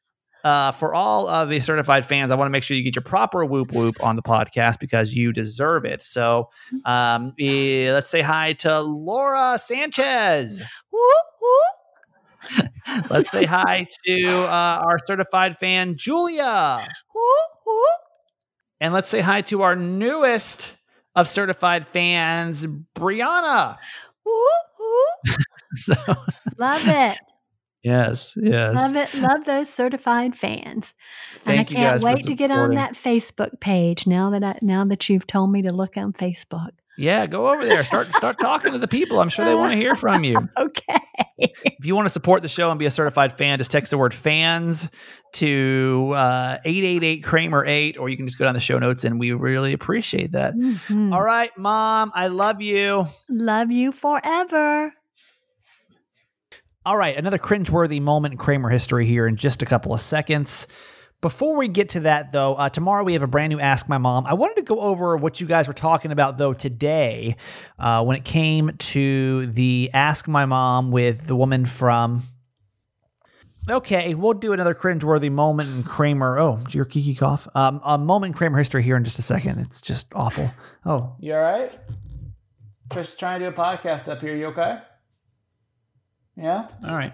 [0.45, 3.03] uh, for all of the certified fans, I want to make sure you get your
[3.03, 6.03] proper whoop whoop on the podcast because you deserve it.
[6.03, 6.51] So
[6.85, 10.63] um, eh, let's say hi to Laura Sanchez.
[10.91, 12.71] Whoop, whoop.
[13.11, 16.87] let's say hi to uh, our certified fan, Julia.
[17.15, 18.01] Whoop, whoop.
[18.81, 20.77] And let's say hi to our newest
[21.15, 23.77] of certified fans, Brianna.
[25.75, 25.95] so,
[26.59, 27.19] Love it.
[27.89, 28.75] Yes, yes.
[28.75, 29.15] Love it.
[29.15, 30.95] Love those certified fans.
[31.41, 34.85] Thank and I can't wait to get on that Facebook page now that I now
[34.85, 36.71] that you've told me to look on Facebook.
[36.99, 37.85] Yeah, go over there.
[37.85, 39.21] Start start talking to the people.
[39.21, 40.49] I'm sure they want to hear from you.
[40.57, 40.99] okay.
[41.39, 43.99] If you want to support the show and be a certified fan, just text the
[43.99, 44.89] word fans
[45.35, 49.21] to uh, 888 Kramer 8, or you can just go down the show notes and
[49.21, 50.57] we really appreciate that.
[50.57, 51.13] Mm-hmm.
[51.13, 53.07] All right, mom, I love you.
[53.29, 54.93] Love you forever.
[56.89, 60.67] All right, another cringeworthy moment in Kramer history here in just a couple of seconds.
[61.21, 63.99] Before we get to that, though, uh, tomorrow we have a brand new Ask My
[63.99, 64.25] Mom.
[64.25, 67.37] I wanted to go over what you guys were talking about, though, today
[67.79, 72.23] uh, when it came to the Ask My Mom with the woman from.
[73.69, 76.39] Okay, we'll do another cringeworthy moment in Kramer.
[76.39, 77.47] Oh, your Kiki cough.
[77.55, 79.59] Um, a moment in Kramer history here in just a second.
[79.59, 80.51] It's just awful.
[80.87, 81.79] Oh, you all right?
[82.95, 84.35] Just trying to do a podcast up here.
[84.35, 84.79] You okay?
[86.39, 86.69] Yeah.
[86.87, 87.13] All right.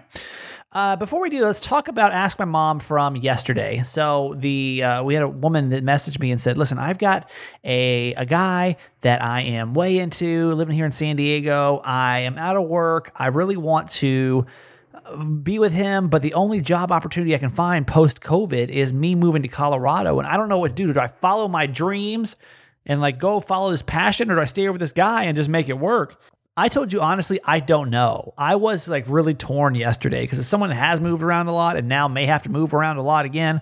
[0.71, 3.81] Uh, before we do, let's talk about Ask My Mom from yesterday.
[3.83, 7.31] So the uh, we had a woman that messaged me and said, "Listen, I've got
[7.63, 11.81] a a guy that I am way into, living here in San Diego.
[11.83, 13.11] I am out of work.
[13.15, 14.45] I really want to."
[14.93, 18.93] Uh, be with him, but the only job opportunity I can find post COVID is
[18.93, 20.17] me moving to Colorado.
[20.19, 20.91] And I don't know what to do.
[20.93, 22.37] Do I follow my dreams
[22.85, 25.35] and like go follow this passion, or do I stay here with this guy and
[25.35, 26.19] just make it work?
[26.57, 28.33] I told you honestly, I don't know.
[28.37, 31.89] I was like really torn yesterday because as someone has moved around a lot and
[31.89, 33.61] now may have to move around a lot again,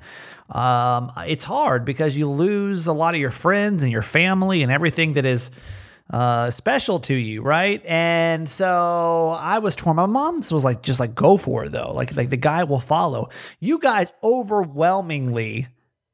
[0.50, 4.72] um, it's hard because you lose a lot of your friends and your family and
[4.72, 5.50] everything that is
[6.12, 7.84] uh, special to you, right?
[7.84, 9.96] And so I was torn.
[9.96, 11.94] My mom was like, just like go for it though.
[11.94, 13.30] Like like the guy will follow.
[13.60, 15.68] You guys overwhelmingly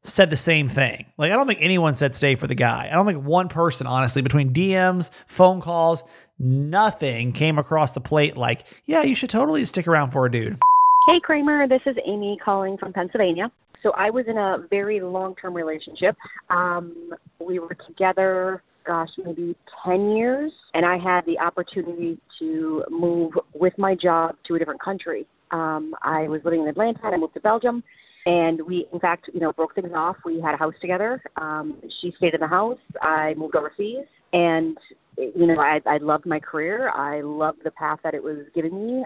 [0.03, 1.07] said the same thing.
[1.17, 2.87] Like I don't think anyone said stay for the guy.
[2.89, 6.05] I don't think one person, honestly, between DMs, phone calls,
[6.39, 10.57] nothing came across the plate like, yeah, you should totally stick around for a dude.
[11.07, 11.67] Hey, Kramer.
[11.67, 13.51] This is Amy calling from Pennsylvania.
[13.83, 16.15] So I was in a very long term relationship.
[16.49, 23.33] Um, we were together, gosh, maybe 10 years, and I had the opportunity to move
[23.53, 25.25] with my job to a different country.
[25.51, 27.83] Um, I was living in Atlanta and I moved to Belgium.
[28.25, 30.17] And we, in fact, you know, broke things off.
[30.25, 31.21] We had a house together.
[31.37, 32.77] Um, she stayed in the house.
[33.01, 34.77] I moved overseas, and
[35.19, 36.89] you know, I, I loved my career.
[36.89, 39.05] I loved the path that it was giving me.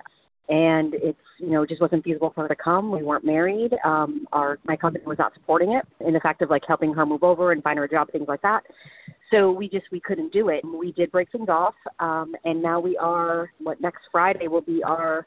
[0.49, 2.91] And it's, you know, just wasn't feasible for her to come.
[2.91, 3.73] We weren't married.
[3.85, 7.05] Um, our, my company was not supporting it in the fact of like helping her
[7.05, 8.61] move over and find her a job, things like that.
[9.31, 10.63] So we just, we couldn't do it.
[10.65, 11.75] We did break things off.
[11.99, 15.25] Um, and now we are, what next Friday will be our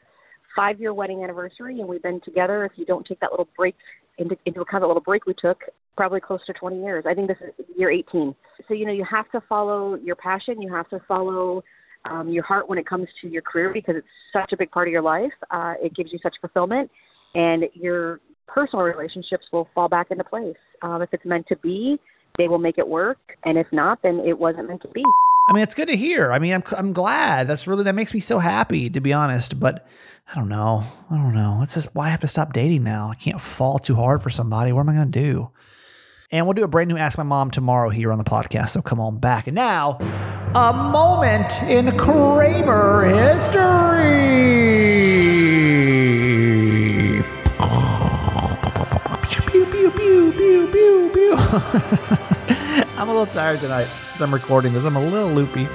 [0.54, 1.80] five year wedding anniversary.
[1.80, 2.64] And we've been together.
[2.66, 3.74] If you don't take that little break
[4.18, 5.60] into, into account, the little break we took,
[5.96, 7.04] probably close to 20 years.
[7.08, 8.34] I think this is year 18.
[8.68, 10.60] So, you know, you have to follow your passion.
[10.60, 11.62] You have to follow
[12.10, 14.88] um, your heart when it comes to your career because it's such a big part
[14.88, 15.32] of your life.
[15.50, 16.90] Uh, it gives you such fulfillment,
[17.34, 20.56] and your personal relationships will fall back into place.
[20.82, 21.98] Um, if it's meant to be,
[22.38, 25.02] they will make it work, and if not, then it wasn't meant to be.
[25.48, 26.32] I mean, it's good to hear.
[26.32, 27.46] I mean, I'm I'm glad.
[27.46, 29.60] That's really that makes me so happy, to be honest.
[29.60, 29.86] But
[30.30, 30.82] I don't know.
[31.08, 31.60] I don't know.
[31.62, 33.10] It's just why I have to stop dating now.
[33.10, 34.72] I can't fall too hard for somebody.
[34.72, 35.50] What am I going to do?
[36.32, 38.70] And we'll do a brand new Ask My Mom tomorrow here on the podcast.
[38.70, 39.46] So come on back.
[39.46, 39.98] And now,
[40.56, 44.16] a moment in Kramer history.
[52.98, 54.84] I'm a little tired tonight as I'm recording this.
[54.84, 55.68] I'm a little loopy.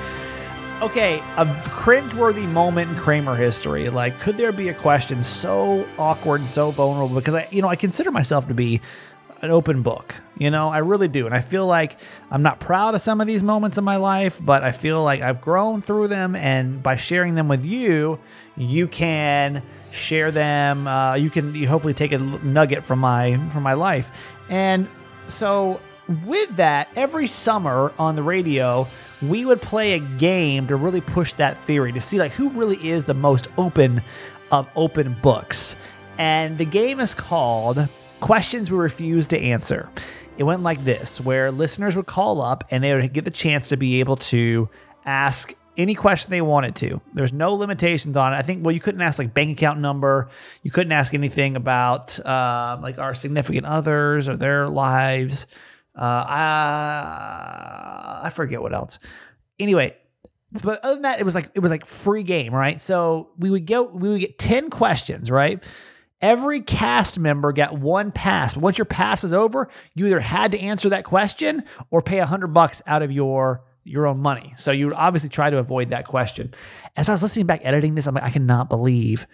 [0.81, 3.89] Okay, a cringeworthy moment in Kramer history.
[3.91, 7.13] Like, could there be a question so awkward and so vulnerable?
[7.15, 8.81] Because I, you know, I consider myself to be
[9.43, 10.15] an open book.
[10.39, 11.27] You know, I really do.
[11.27, 11.99] And I feel like
[12.31, 15.21] I'm not proud of some of these moments in my life, but I feel like
[15.21, 16.36] I've grown through them.
[16.36, 18.19] And by sharing them with you,
[18.57, 20.88] you can share them.
[20.88, 24.10] Uh, you can you hopefully take a nugget from my from my life.
[24.49, 24.88] And
[25.27, 25.79] so
[26.26, 28.88] with that, every summer on the radio,
[29.21, 32.89] we would play a game to really push that theory to see like who really
[32.89, 34.02] is the most open
[34.52, 35.76] of open books.
[36.17, 37.88] And the game is called
[38.19, 39.89] questions we refuse to answer.
[40.38, 43.69] It went like this where listeners would call up and they would get the chance
[43.69, 44.69] to be able to
[45.06, 47.02] ask any question they wanted to.
[47.13, 48.38] There's no limitations on it.
[48.38, 50.30] I think, well, you couldn't ask like bank account number.
[50.63, 55.47] You couldn't ask anything about uh, like our significant others or their lives.
[55.97, 56.25] Uh,
[58.23, 58.99] I, forget what else.
[59.60, 59.97] Anyway,
[60.63, 62.80] but other than that, it was like it was like free game, right?
[62.80, 65.63] So we would go, we would get ten questions, right?
[66.21, 68.54] Every cast member got one pass.
[68.54, 72.19] But once your pass was over, you either had to answer that question or pay
[72.19, 74.54] a hundred bucks out of your your own money.
[74.58, 76.54] So you would obviously try to avoid that question.
[76.95, 79.25] As I was listening back editing this, I'm like, I cannot believe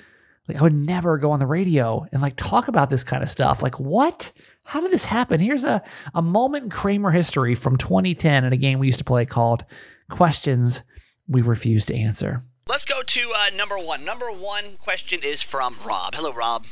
[0.47, 3.29] like I would never go on the radio and like talk about this kind of
[3.29, 3.61] stuff.
[3.61, 4.31] Like what?
[4.67, 5.39] How did this happen?
[5.39, 5.81] Here's a,
[6.13, 9.63] a moment in Kramer history from 2010 in a game we used to play called
[10.09, 10.83] Questions
[11.25, 12.43] We Refuse to Answer.
[12.67, 14.03] Let's go to uh, number one.
[14.03, 16.15] Number one question is from Rob.
[16.15, 16.65] Hello, Rob.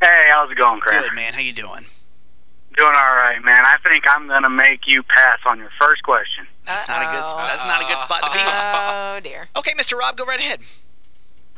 [0.00, 1.02] Hey, how's it going, Kramer?
[1.08, 1.32] Good, man.
[1.32, 1.84] How you doing?
[2.76, 3.64] Doing all right, man.
[3.66, 6.46] I think I'm gonna make you pass on your first question.
[6.64, 7.00] That's Uh-oh.
[7.00, 7.24] not a good.
[7.24, 7.48] Spot.
[7.50, 8.38] That's not a good spot to be.
[8.38, 9.48] Oh dear.
[9.56, 9.98] Okay, Mr.
[9.98, 10.60] Rob, go right ahead.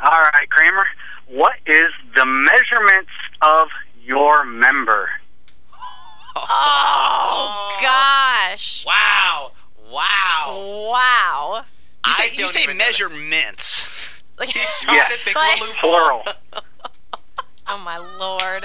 [0.02, 0.86] All right, Kramer.
[1.28, 3.10] What is the measurements
[3.42, 3.68] of
[4.02, 5.10] your member?
[6.37, 8.85] Oh, gosh.
[8.87, 9.53] Wow.
[9.90, 10.88] Wow.
[10.90, 11.64] Wow.
[12.07, 12.88] You say, you say even know that.
[12.88, 14.23] measurements.
[14.38, 15.09] Like, He's trying Yeah.
[15.09, 15.73] to think Like- of a.
[15.81, 16.23] Plural.
[17.68, 18.64] oh my lord.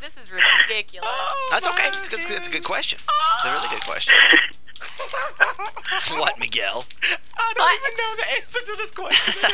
[0.00, 1.08] This is ridiculous.
[1.50, 1.86] That's okay.
[1.88, 2.98] It's, good- it's, a good question.
[3.34, 4.16] It's a really good question.
[6.18, 6.84] what, Miguel?
[7.36, 7.80] I don't What?
[7.80, 9.50] even know the answer to this question.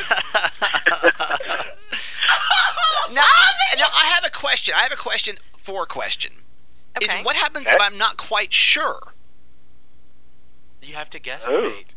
[2.29, 3.21] Oh, no,
[3.77, 4.73] no, I have a question.
[4.77, 6.31] I have a question for a question.
[6.97, 7.19] Okay.
[7.19, 8.99] Is what happens if I'm not quite sure?
[10.85, 11.95] you have to guesstimate.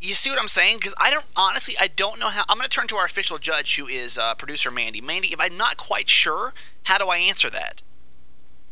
[0.00, 0.78] You see what I'm saying?
[0.78, 2.42] Because I don't honestly, I don't know how.
[2.48, 5.00] I'm going to turn to our official judge, who is uh, producer Mandy.
[5.00, 6.52] Mandy, if I'm not quite sure,
[6.84, 7.82] how do I answer that?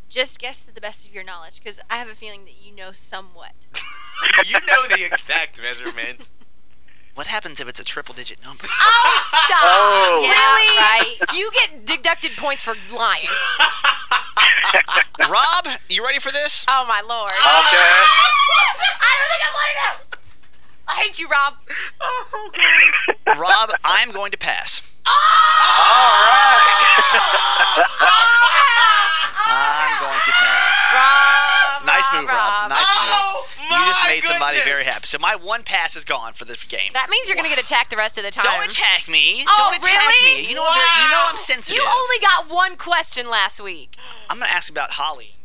[0.09, 2.75] Just guess to the best of your knowledge, because I have a feeling that you
[2.75, 3.53] know somewhat.
[4.47, 6.33] you know the exact measurements.
[7.15, 8.65] What happens if it's a triple digit number?
[8.67, 9.59] Oh, stop!
[9.63, 10.21] Oh.
[10.23, 10.79] Really?
[11.29, 11.37] right.
[11.37, 13.27] You get deducted points for lying.
[15.29, 16.64] Rob, you ready for this?
[16.68, 17.33] Oh my lord.
[17.33, 17.40] Okay.
[17.46, 19.94] I don't think I want to know.
[20.88, 21.55] I hate you, Rob.
[22.48, 23.38] Okay.
[23.38, 24.83] Rob, I'm going to pass.
[25.07, 26.57] Oh!
[28.03, 29.20] Oh,
[30.21, 30.79] I'm going to pass.
[30.93, 31.87] Rob.
[31.87, 32.69] Nice move, Rob.
[32.69, 33.71] Nice Oh, move.
[33.71, 35.07] You just my made somebody very happy.
[35.07, 36.93] So my one pass is gone for this game.
[36.93, 38.45] That means you're gonna get attacked the rest of the time.
[38.45, 39.45] Don't attack me.
[39.47, 40.43] Oh, Don't attack really?
[40.43, 40.49] me.
[40.49, 41.79] You know, I'm very- you know I'm sensitive.
[41.83, 43.97] You only got one question last week.
[44.29, 45.37] I'm going to ask about Holly.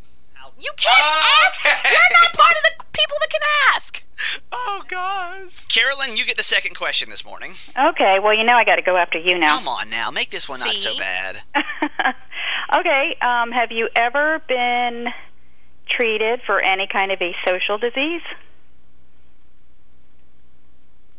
[0.58, 1.66] You can't oh, ask.
[1.66, 1.92] Okay.
[1.92, 3.42] You're not part of the people that can
[3.76, 4.04] ask.
[4.52, 5.66] Oh gosh.
[5.66, 7.54] Carolyn, you get the second question this morning.
[7.78, 9.58] Okay, well, you know I got to go after you now.
[9.58, 11.42] Come on now, make this one not so bad.
[12.73, 15.08] okay, um, have you ever been
[15.89, 18.21] treated for any kind of a social disease?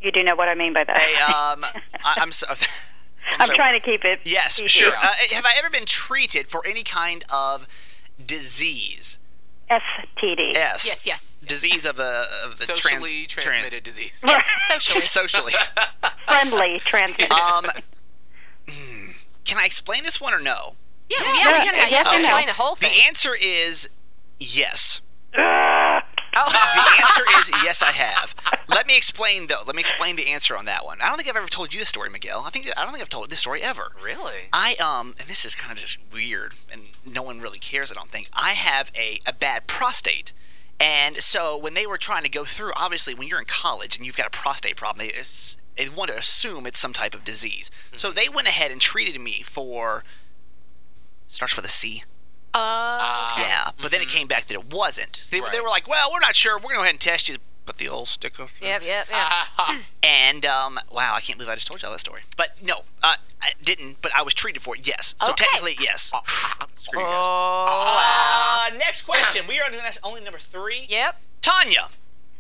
[0.01, 0.97] You do know what I mean by that.
[0.97, 1.65] Hey, um,
[2.05, 2.47] I, I'm so.
[3.29, 3.57] I'm, I'm sorry.
[3.57, 4.21] trying to keep it.
[4.25, 4.69] Yes, PG.
[4.69, 4.93] sure.
[4.93, 7.67] Uh, have I ever been treated for any kind of
[8.25, 9.19] disease?
[9.69, 10.53] STD.
[10.53, 10.87] Yes.
[10.87, 11.45] Yes, yes.
[11.47, 14.23] Disease of a of the trans- Socially tran- transmitted disease.
[14.25, 15.07] Yes, socially.
[15.07, 15.53] socially.
[16.27, 17.33] Friendly transmitted.
[17.33, 17.65] um,
[18.69, 19.11] hmm,
[19.45, 20.75] can I explain this one or no?
[21.09, 22.29] Yeah, Yeah, yeah, we can yes have and to no.
[22.29, 22.91] explain the whole thing.
[22.91, 23.89] The answer is
[24.39, 25.01] yes.
[25.39, 26.01] oh.
[26.35, 28.35] The answer is yes, I have.
[28.69, 29.63] Let me explain though.
[29.67, 30.99] Let me explain the answer on that one.
[31.01, 32.43] I don't think I've ever told you this story, Miguel.
[32.47, 33.93] I think I don't think I've told this story ever.
[34.03, 34.49] Really?
[34.53, 37.91] I um, and this is kind of just weird, and no one really cares.
[37.91, 40.33] I don't think I have a a bad prostate,
[40.81, 44.05] and so when they were trying to go through, obviously when you're in college and
[44.05, 47.25] you've got a prostate problem, they, it's, they want to assume it's some type of
[47.25, 47.71] disease.
[47.93, 50.05] So they went ahead and treated me for
[51.27, 52.03] starts with a C.
[52.55, 55.17] Uh, Ah, Yeah, but then it came back that it wasn't.
[55.17, 56.57] So they, they were like, "Well, we're not sure.
[56.57, 57.37] We're going to go ahead and test you."
[57.67, 58.51] Put the old stick up.
[58.63, 59.77] yep, yep, yep.
[60.05, 62.21] And um, wow, I can't believe I just told y'all that story.
[62.37, 64.01] But no, uh, I didn't.
[64.03, 64.87] But I was treated for it.
[64.87, 65.17] Yes.
[65.19, 65.45] So Okay.
[65.47, 66.13] technically, yes.
[66.77, 67.27] Screw you guys.
[67.29, 69.47] Oh, Uh, next question.
[69.49, 69.73] We are on
[70.05, 70.87] only number three.
[70.89, 71.21] Yep.
[71.43, 71.89] Tanya.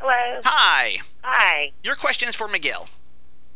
[0.00, 0.40] Hello.
[0.44, 0.98] Hi.
[1.24, 1.72] Hi.
[1.82, 2.88] Your question is for Miguel.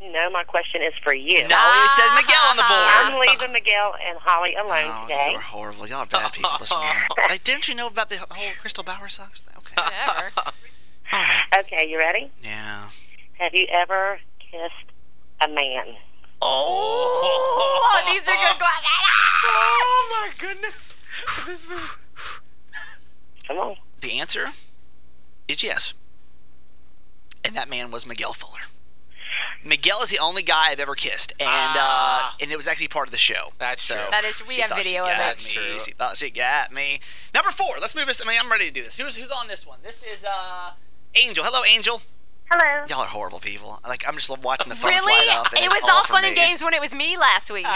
[0.01, 1.37] No, my question is for you.
[1.47, 2.17] No, it says ah.
[2.21, 2.91] Miguel on the board.
[2.97, 5.29] I'm leaving Miguel and Holly alone Oh, today.
[5.33, 5.87] you're horrible.
[5.87, 6.91] Y'all are bad people this morning.
[7.29, 9.55] like, didn't you know about the whole Crystal Bauer socks thing?
[9.59, 9.75] Okay.
[9.77, 10.33] Whatever.
[11.13, 11.65] All right.
[11.67, 12.31] Okay, you ready?
[12.43, 12.89] Yeah.
[13.39, 14.91] Have you ever kissed
[15.43, 15.95] a man?
[16.43, 18.87] Oh, these are good questions.
[19.45, 20.95] Oh my goodness.
[21.47, 21.97] This is.
[23.47, 23.77] Come on.
[24.01, 24.47] The answer
[25.47, 25.93] is yes.
[27.45, 28.63] And that man was Miguel Fuller.
[29.65, 32.33] Miguel is the only guy I've ever kissed, and Ah.
[32.33, 33.53] uh, and it was actually part of the show.
[33.59, 34.05] That's So true.
[34.11, 35.19] That is- we have video of got it.
[35.19, 35.53] That's me.
[35.53, 35.81] true.
[35.81, 37.01] She thought she got me.
[37.35, 37.77] Number four.
[37.81, 38.25] Let's move this.
[38.25, 38.97] I mean, I'm ready to do this.
[38.97, 39.79] Who's who's on this one?
[39.83, 40.73] This is uh,
[41.15, 41.45] Angel.
[41.45, 42.01] Hello, Angel.
[42.51, 42.85] Hello.
[42.89, 43.79] Y'all are horrible people.
[43.87, 45.25] Like I'm just watching the phone Really?
[45.27, 45.53] slide up.
[45.53, 47.67] and It was all for fun and games when it was me last week.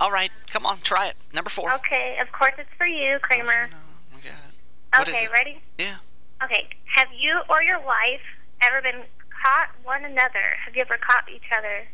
[0.00, 1.14] All right, come on, try it.
[1.32, 1.72] Number four.
[1.74, 3.68] Okay, of course it's for you, Kramer.
[3.70, 3.76] No,
[4.16, 4.98] we got it.
[4.98, 5.30] What is okay, it?
[5.32, 5.62] ready?
[5.78, 5.96] Yeah.
[6.42, 6.68] Okay.
[6.94, 8.20] Have you or your wife
[8.60, 9.04] ever been
[9.42, 10.56] caught one another?
[10.64, 11.88] Have you ever caught each other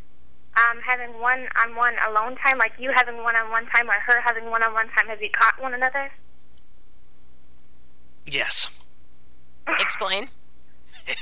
[0.57, 3.94] um, having one on one alone time, like you having one on one time or
[3.94, 5.07] her having one on one time?
[5.07, 6.11] Have you caught one another?
[8.26, 8.68] Yes.
[9.78, 10.28] Explain.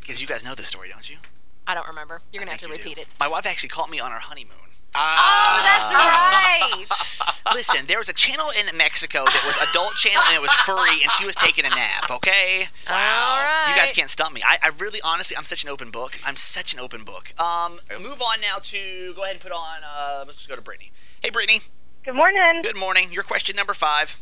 [0.00, 1.16] Because you guys know this story, don't you?
[1.64, 2.22] I don't remember.
[2.32, 3.02] You're gonna have to repeat do.
[3.02, 3.08] it.
[3.20, 4.56] My wife actually caught me on our honeymoon.
[4.94, 7.34] Oh, that's right.
[7.54, 11.02] Listen, there was a channel in Mexico that was adult channel and it was furry,
[11.02, 12.10] and she was taking a nap.
[12.10, 12.64] Okay.
[12.88, 13.66] All right.
[13.68, 14.42] You guys can't stump me.
[14.44, 16.18] I, I really, honestly, I'm such an open book.
[16.24, 17.38] I'm such an open book.
[17.40, 19.78] Um, move on now to go ahead and put on.
[19.84, 20.92] Uh, let's just go to Brittany.
[21.22, 21.60] Hey, Brittany.
[22.04, 22.62] Good morning.
[22.62, 23.12] Good morning.
[23.12, 24.20] Your question number five.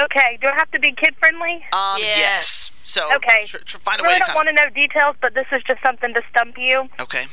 [0.00, 1.64] Okay, do I have to be kid friendly?
[1.72, 2.46] Um, Yes.
[2.86, 3.44] So Okay.
[3.46, 5.46] tr- tr- find a I really way to don't want to know details, but this
[5.52, 6.88] is just something to stump you.
[7.00, 7.24] Okay.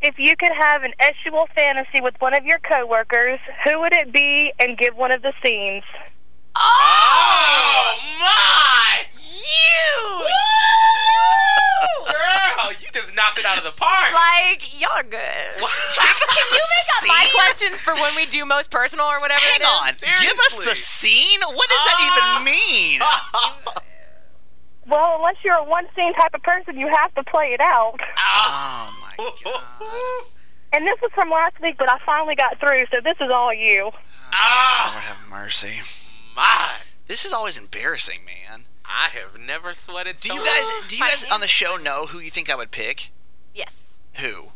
[0.00, 0.92] If you could have an
[1.28, 5.22] sexual fantasy with one of your coworkers, who would it be and give one of
[5.22, 5.82] the scenes?
[6.56, 7.94] Oh!
[8.20, 9.04] my!
[9.20, 10.26] You!
[12.12, 14.12] Girl, you just knocked it out of the park.
[14.12, 15.10] Like, y'all are good.
[15.18, 15.66] Can
[16.42, 19.80] you make up my questions for when we do most personal or whatever Hang that
[19.82, 19.90] on.
[19.90, 20.00] is?
[20.22, 21.40] Give us the scene.
[21.42, 23.00] What does that even uh, mean?
[24.88, 28.00] Well, unless you're a one scene type of person, you have to play it out.
[28.18, 30.24] Oh my god.
[30.72, 33.52] And this was from last week, but I finally got through, so this is all
[33.54, 33.90] you.
[33.94, 34.32] Ah.
[34.32, 34.90] Ah.
[34.92, 35.80] Lord have mercy.
[36.36, 38.64] My, This is always embarrassing, man.
[38.84, 40.88] I have never sweated Do so you guys much.
[40.90, 43.10] do you guys on the show know who you think I would pick?
[43.54, 43.98] Yes.
[44.14, 44.52] Who?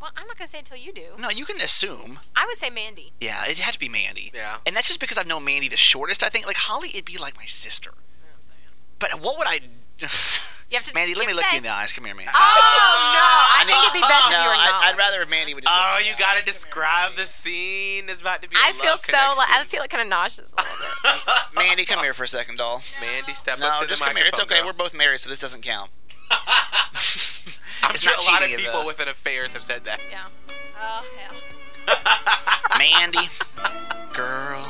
[0.00, 1.02] Well, I'm not going to say until you do.
[1.18, 2.18] No, you can assume.
[2.36, 3.12] I would say Mandy.
[3.20, 4.30] Yeah, it had to be Mandy.
[4.34, 4.56] Yeah.
[4.66, 6.46] And that's just because I've known Mandy the shortest, I think.
[6.46, 7.92] Like Holly, it'd be like my sister.
[8.98, 9.60] But what would I
[10.74, 11.92] You have to Mandy, let me look you in say- the eyes.
[11.92, 12.32] Come here, Mandy.
[12.34, 12.42] Oh, no.
[12.42, 14.84] I think need- it'd be best no, if you were I'd, not.
[14.90, 18.08] I'd rather if Mandy would just Oh, you gotta describe the scene.
[18.10, 18.56] It's about to be.
[18.58, 21.22] I I feel so, like, I feel like kind of nauseous a little bit.
[21.54, 22.82] Mandy, come here for a second, doll.
[23.00, 24.26] Mandy, step No, up to just the come here.
[24.26, 24.62] It's microphone, okay.
[24.66, 24.74] girl.
[24.74, 25.90] We're both married, so this doesn't count.
[27.84, 28.86] I'm It's sure not a lot of cheating, people though.
[28.88, 30.00] within affairs have said that.
[30.10, 30.24] Yeah.
[30.82, 31.04] Oh,
[31.86, 32.78] hell.
[32.78, 33.28] Mandy,
[34.12, 34.66] girl.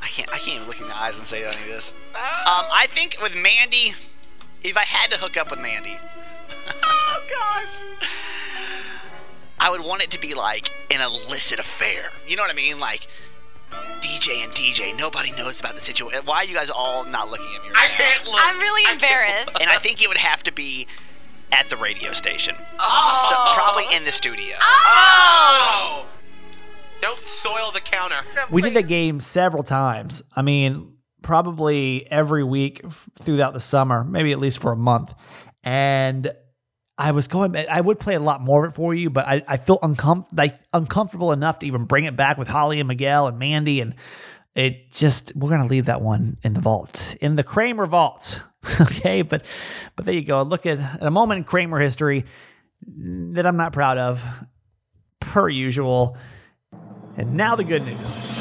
[0.00, 0.28] I can't.
[0.32, 1.92] I can't even look in the eyes and say any of this.
[2.14, 3.92] Um, I think with Mandy,
[4.64, 5.96] if I had to hook up with Mandy,
[6.84, 7.84] Oh gosh.
[9.60, 12.10] I would want it to be like an illicit affair.
[12.26, 12.80] You know what I mean?
[12.80, 13.06] Like
[14.00, 14.96] DJ and DJ.
[14.98, 16.22] Nobody knows about the situation.
[16.24, 17.70] Why are you guys all not looking at me?
[17.70, 17.94] Right I now?
[17.94, 18.36] can't look.
[18.38, 19.56] I'm really embarrassed.
[19.60, 20.86] And I think it would have to be
[21.52, 22.56] at the radio station.
[22.80, 23.28] Oh.
[23.30, 24.56] So, probably in the studio.
[24.60, 26.04] Oh.
[26.04, 26.08] oh.
[27.00, 28.24] Don't soil the counter.
[28.50, 30.22] We did the game several times.
[30.36, 32.82] I mean, probably every week
[33.18, 35.14] throughout the summer, maybe at least for a month.
[35.64, 36.32] And
[36.98, 39.42] I was going, I would play a lot more of it for you, but I,
[39.48, 43.26] I feel uncom- like uncomfortable enough to even bring it back with Holly and Miguel
[43.26, 43.80] and Mandy.
[43.80, 43.94] And
[44.54, 48.40] it just, we're going to leave that one in the vault, in the Kramer vault.
[48.80, 49.22] okay.
[49.22, 49.44] But,
[49.96, 50.42] but there you go.
[50.42, 52.26] Look at, at a moment in Kramer history
[52.86, 54.22] that I'm not proud of,
[55.20, 56.16] per usual.
[57.16, 58.31] And now the good news.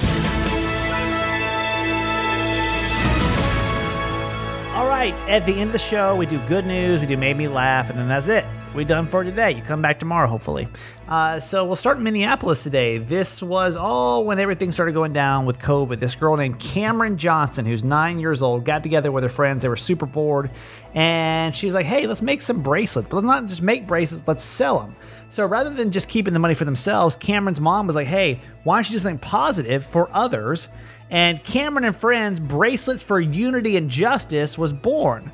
[5.01, 7.47] Right, at the end of the show, we do good news, we do made me
[7.47, 8.45] laugh, and then that's it.
[8.75, 9.49] We done for today.
[9.49, 10.67] You come back tomorrow, hopefully.
[11.07, 12.99] Uh, so we'll start in Minneapolis today.
[12.99, 15.99] This was all when everything started going down with COVID.
[15.99, 19.63] This girl named Cameron Johnson, who's nine years old, got together with her friends.
[19.63, 20.51] They were super bored,
[20.93, 23.09] and she's like, "Hey, let's make some bracelets.
[23.09, 24.27] But let's not just make bracelets.
[24.27, 24.95] Let's sell them."
[25.29, 28.77] So rather than just keeping the money for themselves, Cameron's mom was like, "Hey, why
[28.77, 30.69] don't you do something positive for others?"
[31.11, 35.29] And Cameron and Friends Bracelets for Unity and Justice was born.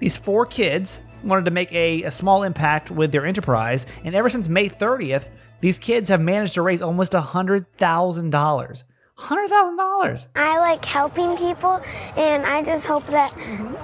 [0.00, 4.28] These four kids wanted to make a, a small impact with their enterprise, and ever
[4.28, 5.26] since May 30th,
[5.60, 8.84] these kids have managed to raise almost $100,000.
[9.18, 10.26] $100,000.
[10.34, 11.80] I like helping people,
[12.16, 13.32] and I just hope that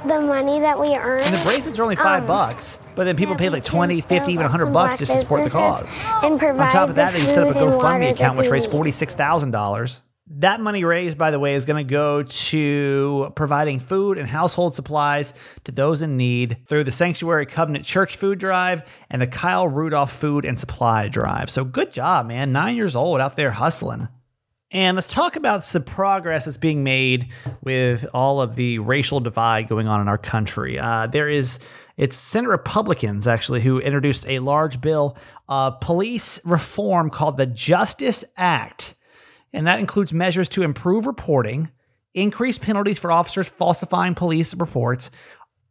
[0.06, 1.22] the money that we earn.
[1.22, 4.14] And the bracelets are only five um, bucks, but then people pay like 20, 50,
[4.14, 5.82] even build 100 bucks just to support the cause.
[6.24, 8.10] And provide On top of that, the they set up a food and water GoFundMe
[8.12, 10.00] account which raised $46,000.
[10.28, 14.74] That money raised, by the way, is going to go to providing food and household
[14.74, 15.32] supplies
[15.64, 20.12] to those in need through the Sanctuary Covenant Church Food Drive and the Kyle Rudolph
[20.12, 21.48] Food and Supply Drive.
[21.48, 22.50] So good job, man.
[22.50, 24.08] Nine years old out there hustling.
[24.72, 27.28] And let's talk about the progress that's being made
[27.62, 30.76] with all of the racial divide going on in our country.
[30.76, 31.60] Uh, there is,
[31.96, 35.16] it's Senate Republicans actually who introduced a large bill
[35.48, 38.95] of police reform called the Justice Act.
[39.56, 41.70] And that includes measures to improve reporting,
[42.12, 45.10] increase penalties for officers falsifying police reports,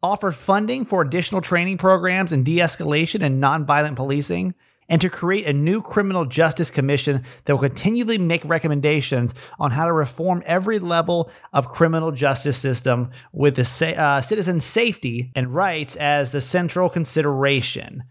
[0.01, 4.55] offer funding for additional training programs in de escalation and nonviolent policing,
[4.89, 9.85] and to create a new criminal justice commission that will continually make recommendations on how
[9.85, 15.95] to reform every level of criminal justice system with the uh, citizen safety and rights
[15.97, 18.03] as the central consideration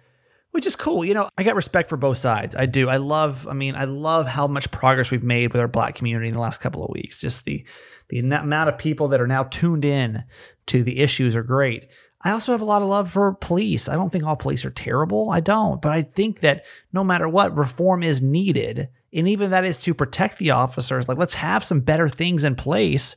[0.55, 1.05] which is cool.
[1.05, 2.55] You know, I got respect for both sides.
[2.55, 2.89] I do.
[2.89, 3.49] I love.
[3.49, 6.41] I mean, I love how much progress we've made with our black community in the
[6.41, 7.21] last couple of weeks.
[7.21, 7.67] Just the
[8.09, 10.23] the amount of people that are now tuned in
[10.67, 11.89] to the issues are great.
[12.23, 13.89] I also have a lot of love for police.
[13.89, 15.29] I don't think all police are terrible.
[15.29, 19.65] I don't, but I think that no matter what, reform is needed, and even that
[19.65, 21.09] is to protect the officers.
[21.09, 23.17] Like, let's have some better things in place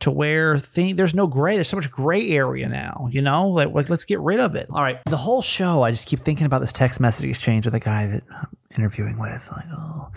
[0.00, 1.54] to where thing there's no gray.
[1.54, 3.48] There's so much gray area now, you know?
[3.48, 4.68] Like, like, let's get rid of it.
[4.70, 4.98] All right.
[5.06, 8.06] The whole show, I just keep thinking about this text message exchange with a guy
[8.06, 9.48] that I'm interviewing with.
[9.50, 10.10] Like, oh,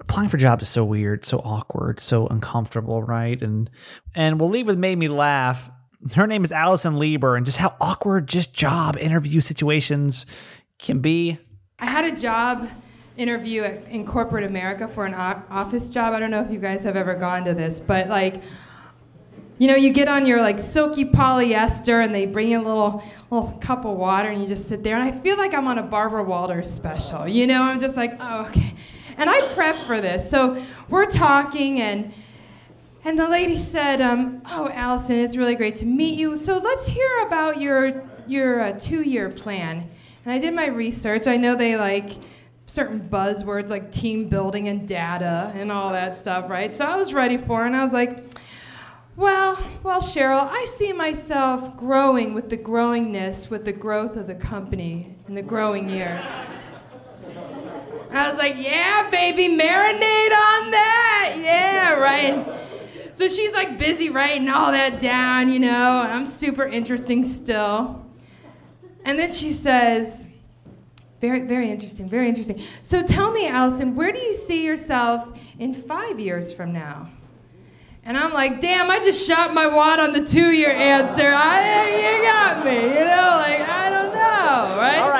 [0.00, 3.40] applying for jobs is so weird, so awkward, so uncomfortable, right?
[3.40, 3.70] And
[4.14, 5.70] and we'll leave with made me laugh.
[6.14, 10.26] Her name is Allison Lieber, and just how awkward just job interview situations
[10.78, 11.38] can be.
[11.78, 12.68] I had a job
[13.16, 16.14] interview in corporate America for an office job.
[16.14, 18.42] I don't know if you guys have ever gone to this, but like
[19.58, 23.04] you know, you get on your like silky polyester and they bring you a little
[23.30, 25.78] little cup of water and you just sit there and I feel like I'm on
[25.78, 27.28] a Barbara Walters special.
[27.28, 28.74] You know, I'm just like, oh, okay.
[29.18, 30.28] And I prep for this.
[30.28, 32.12] So we're talking and
[33.04, 36.36] and the lady said, um, "Oh, Allison, it's really great to meet you.
[36.36, 39.88] So let's hear about your your uh, two-year plan."
[40.24, 41.26] And I did my research.
[41.26, 42.12] I know they like
[42.72, 46.72] certain buzzwords like team building and data and all that stuff, right?
[46.72, 48.24] So I was ready for it, and I was like,
[49.14, 54.34] well, well, Cheryl, I see myself growing with the growingness, with the growth of the
[54.34, 56.24] company in the growing years.
[58.10, 61.34] I was like, yeah, baby, marinate on that.
[61.36, 62.46] Yeah, right.
[63.12, 68.02] So she's like busy writing all that down, you know, I'm super interesting still.
[69.04, 70.26] And then she says,
[71.22, 72.60] very, very interesting, very interesting.
[72.82, 77.08] So tell me, Allison, where do you see yourself in five years from now?
[78.02, 81.32] And I'm like, damn, I just shot my wad on the two year answer.
[81.32, 83.36] I, you got me, you know?
[83.36, 83.81] Like, I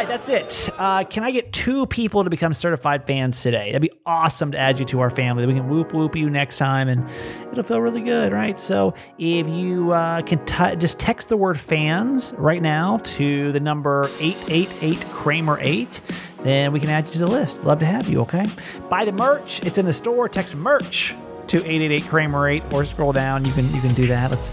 [0.02, 0.08] right?
[0.08, 0.68] That's it.
[0.78, 3.66] Uh, can I get two people to become certified fans today?
[3.66, 5.46] That'd be awesome to add you to our family.
[5.46, 7.08] We can whoop whoop you next time and
[7.50, 8.58] it'll feel really good, right?
[8.58, 13.60] So if you uh, can t- just text the word fans right now to the
[13.60, 16.00] number 888 Kramer 8
[16.42, 17.62] then we can add you to the list.
[17.62, 18.44] Love to have you, okay?
[18.90, 19.64] Buy the merch.
[19.64, 20.28] It's in the store.
[20.28, 21.14] Text merch
[21.46, 23.44] to 888 Kramer 8 or scroll down.
[23.44, 24.32] You can you can do that.
[24.32, 24.50] Let's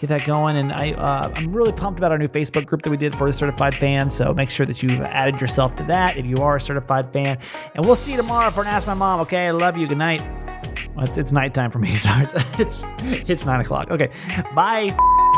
[0.00, 0.56] get that going.
[0.56, 3.26] And I uh, I'm really pumped about our new Facebook group that we did for
[3.26, 4.14] the certified fans.
[4.14, 7.38] So make sure that you've added yourself to that if you are a certified fan.
[7.74, 9.20] And we'll see you tomorrow for an Ask My Mom.
[9.20, 9.86] Okay, I love you.
[9.86, 10.22] Good night.
[10.94, 11.94] Well, it's it's nighttime for me.
[11.96, 12.26] Sorry,
[12.58, 12.82] it's
[13.28, 13.90] it's nine o'clock.
[13.90, 14.10] Okay,
[14.54, 14.96] bye.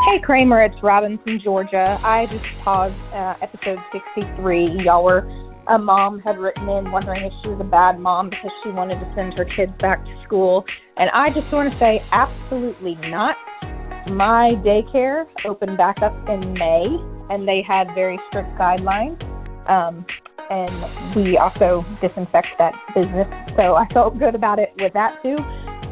[0.09, 1.99] Hey Kramer, it's Robin from Georgia.
[2.03, 4.79] I just paused uh, episode 63.
[4.83, 5.29] Y'all were
[5.69, 8.99] a mom had written in wondering if she was a bad mom because she wanted
[8.99, 10.67] to send her kids back to school.
[10.97, 13.37] And I just want to say, absolutely not.
[14.11, 16.85] My daycare opened back up in May,
[17.31, 19.23] and they had very strict guidelines.
[19.69, 20.05] Um,
[20.51, 20.71] and
[21.15, 23.29] we also disinfect that business.
[23.61, 25.37] So I felt good about it with that too.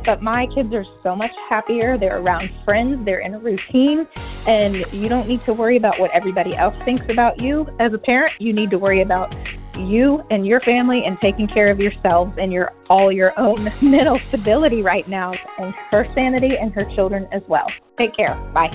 [0.04, 1.96] But my kids are so much happier.
[1.96, 4.08] They're around friends, they're in a routine,
[4.46, 7.68] and you don't need to worry about what everybody else thinks about you.
[7.78, 9.34] As a parent, you need to worry about
[9.80, 14.18] you and your family and taking care of yourselves and your all your own mental
[14.18, 17.66] stability right now and her sanity and her children as well.
[17.96, 18.34] Take care.
[18.52, 18.70] Bye.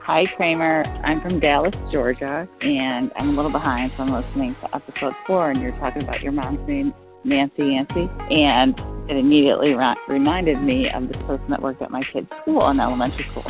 [0.00, 0.82] Hi, Kramer.
[1.04, 5.50] I'm from Dallas, Georgia, and I'm a little behind, so I'm listening to episode four,
[5.50, 6.92] and you're talking about your mom's name,
[7.22, 8.78] Nancy Yancey, and
[9.08, 9.76] it immediately
[10.08, 13.46] reminded me of this person that worked at my kid's school in elementary school,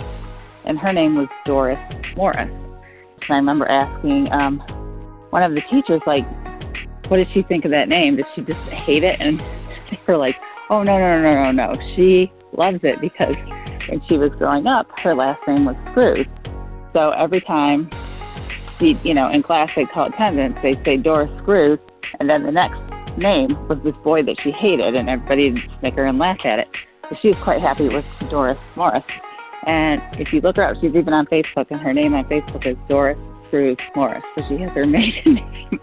[0.66, 1.78] and her name was Doris
[2.16, 2.50] Morris.
[3.22, 4.62] And I remember asking um,
[5.33, 6.26] one of the teachers, like,
[7.09, 8.16] what did she think of that name?
[8.16, 9.18] Did she just hate it?
[9.18, 9.39] And
[9.91, 11.72] they were like, oh, no, no, no, no, no.
[11.97, 13.35] She loves it because
[13.89, 16.28] when she was growing up, her last name was Screws.
[16.93, 17.89] So every time,
[18.78, 21.78] she, you know, in class they call attendance, they say Doris Screws,
[22.20, 22.78] and then the next
[23.16, 26.87] name was this boy that she hated, and everybody would snicker and laugh at it.
[27.09, 29.05] So she was quite happy with Doris Morris.
[29.66, 32.66] And if you look her up, she's even on Facebook, and her name on Facebook
[32.66, 33.18] is Doris
[33.53, 34.24] Screws Morris.
[34.38, 35.80] So she has her maiden name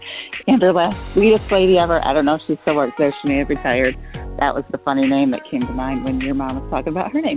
[0.48, 2.04] and her last sweetest lady ever.
[2.04, 3.12] I don't know if she still works there.
[3.12, 3.96] She may have retired.
[4.40, 7.12] That was the funny name that came to mind when your mom was talking about
[7.12, 7.36] her name.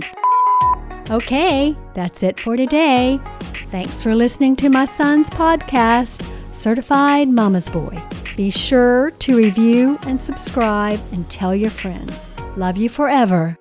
[1.08, 3.20] Okay, that's it for today.
[3.70, 7.96] Thanks for listening to my son's podcast, Certified Mama's Boy.
[8.36, 12.32] Be sure to review and subscribe and tell your friends.
[12.56, 13.56] Love you forever.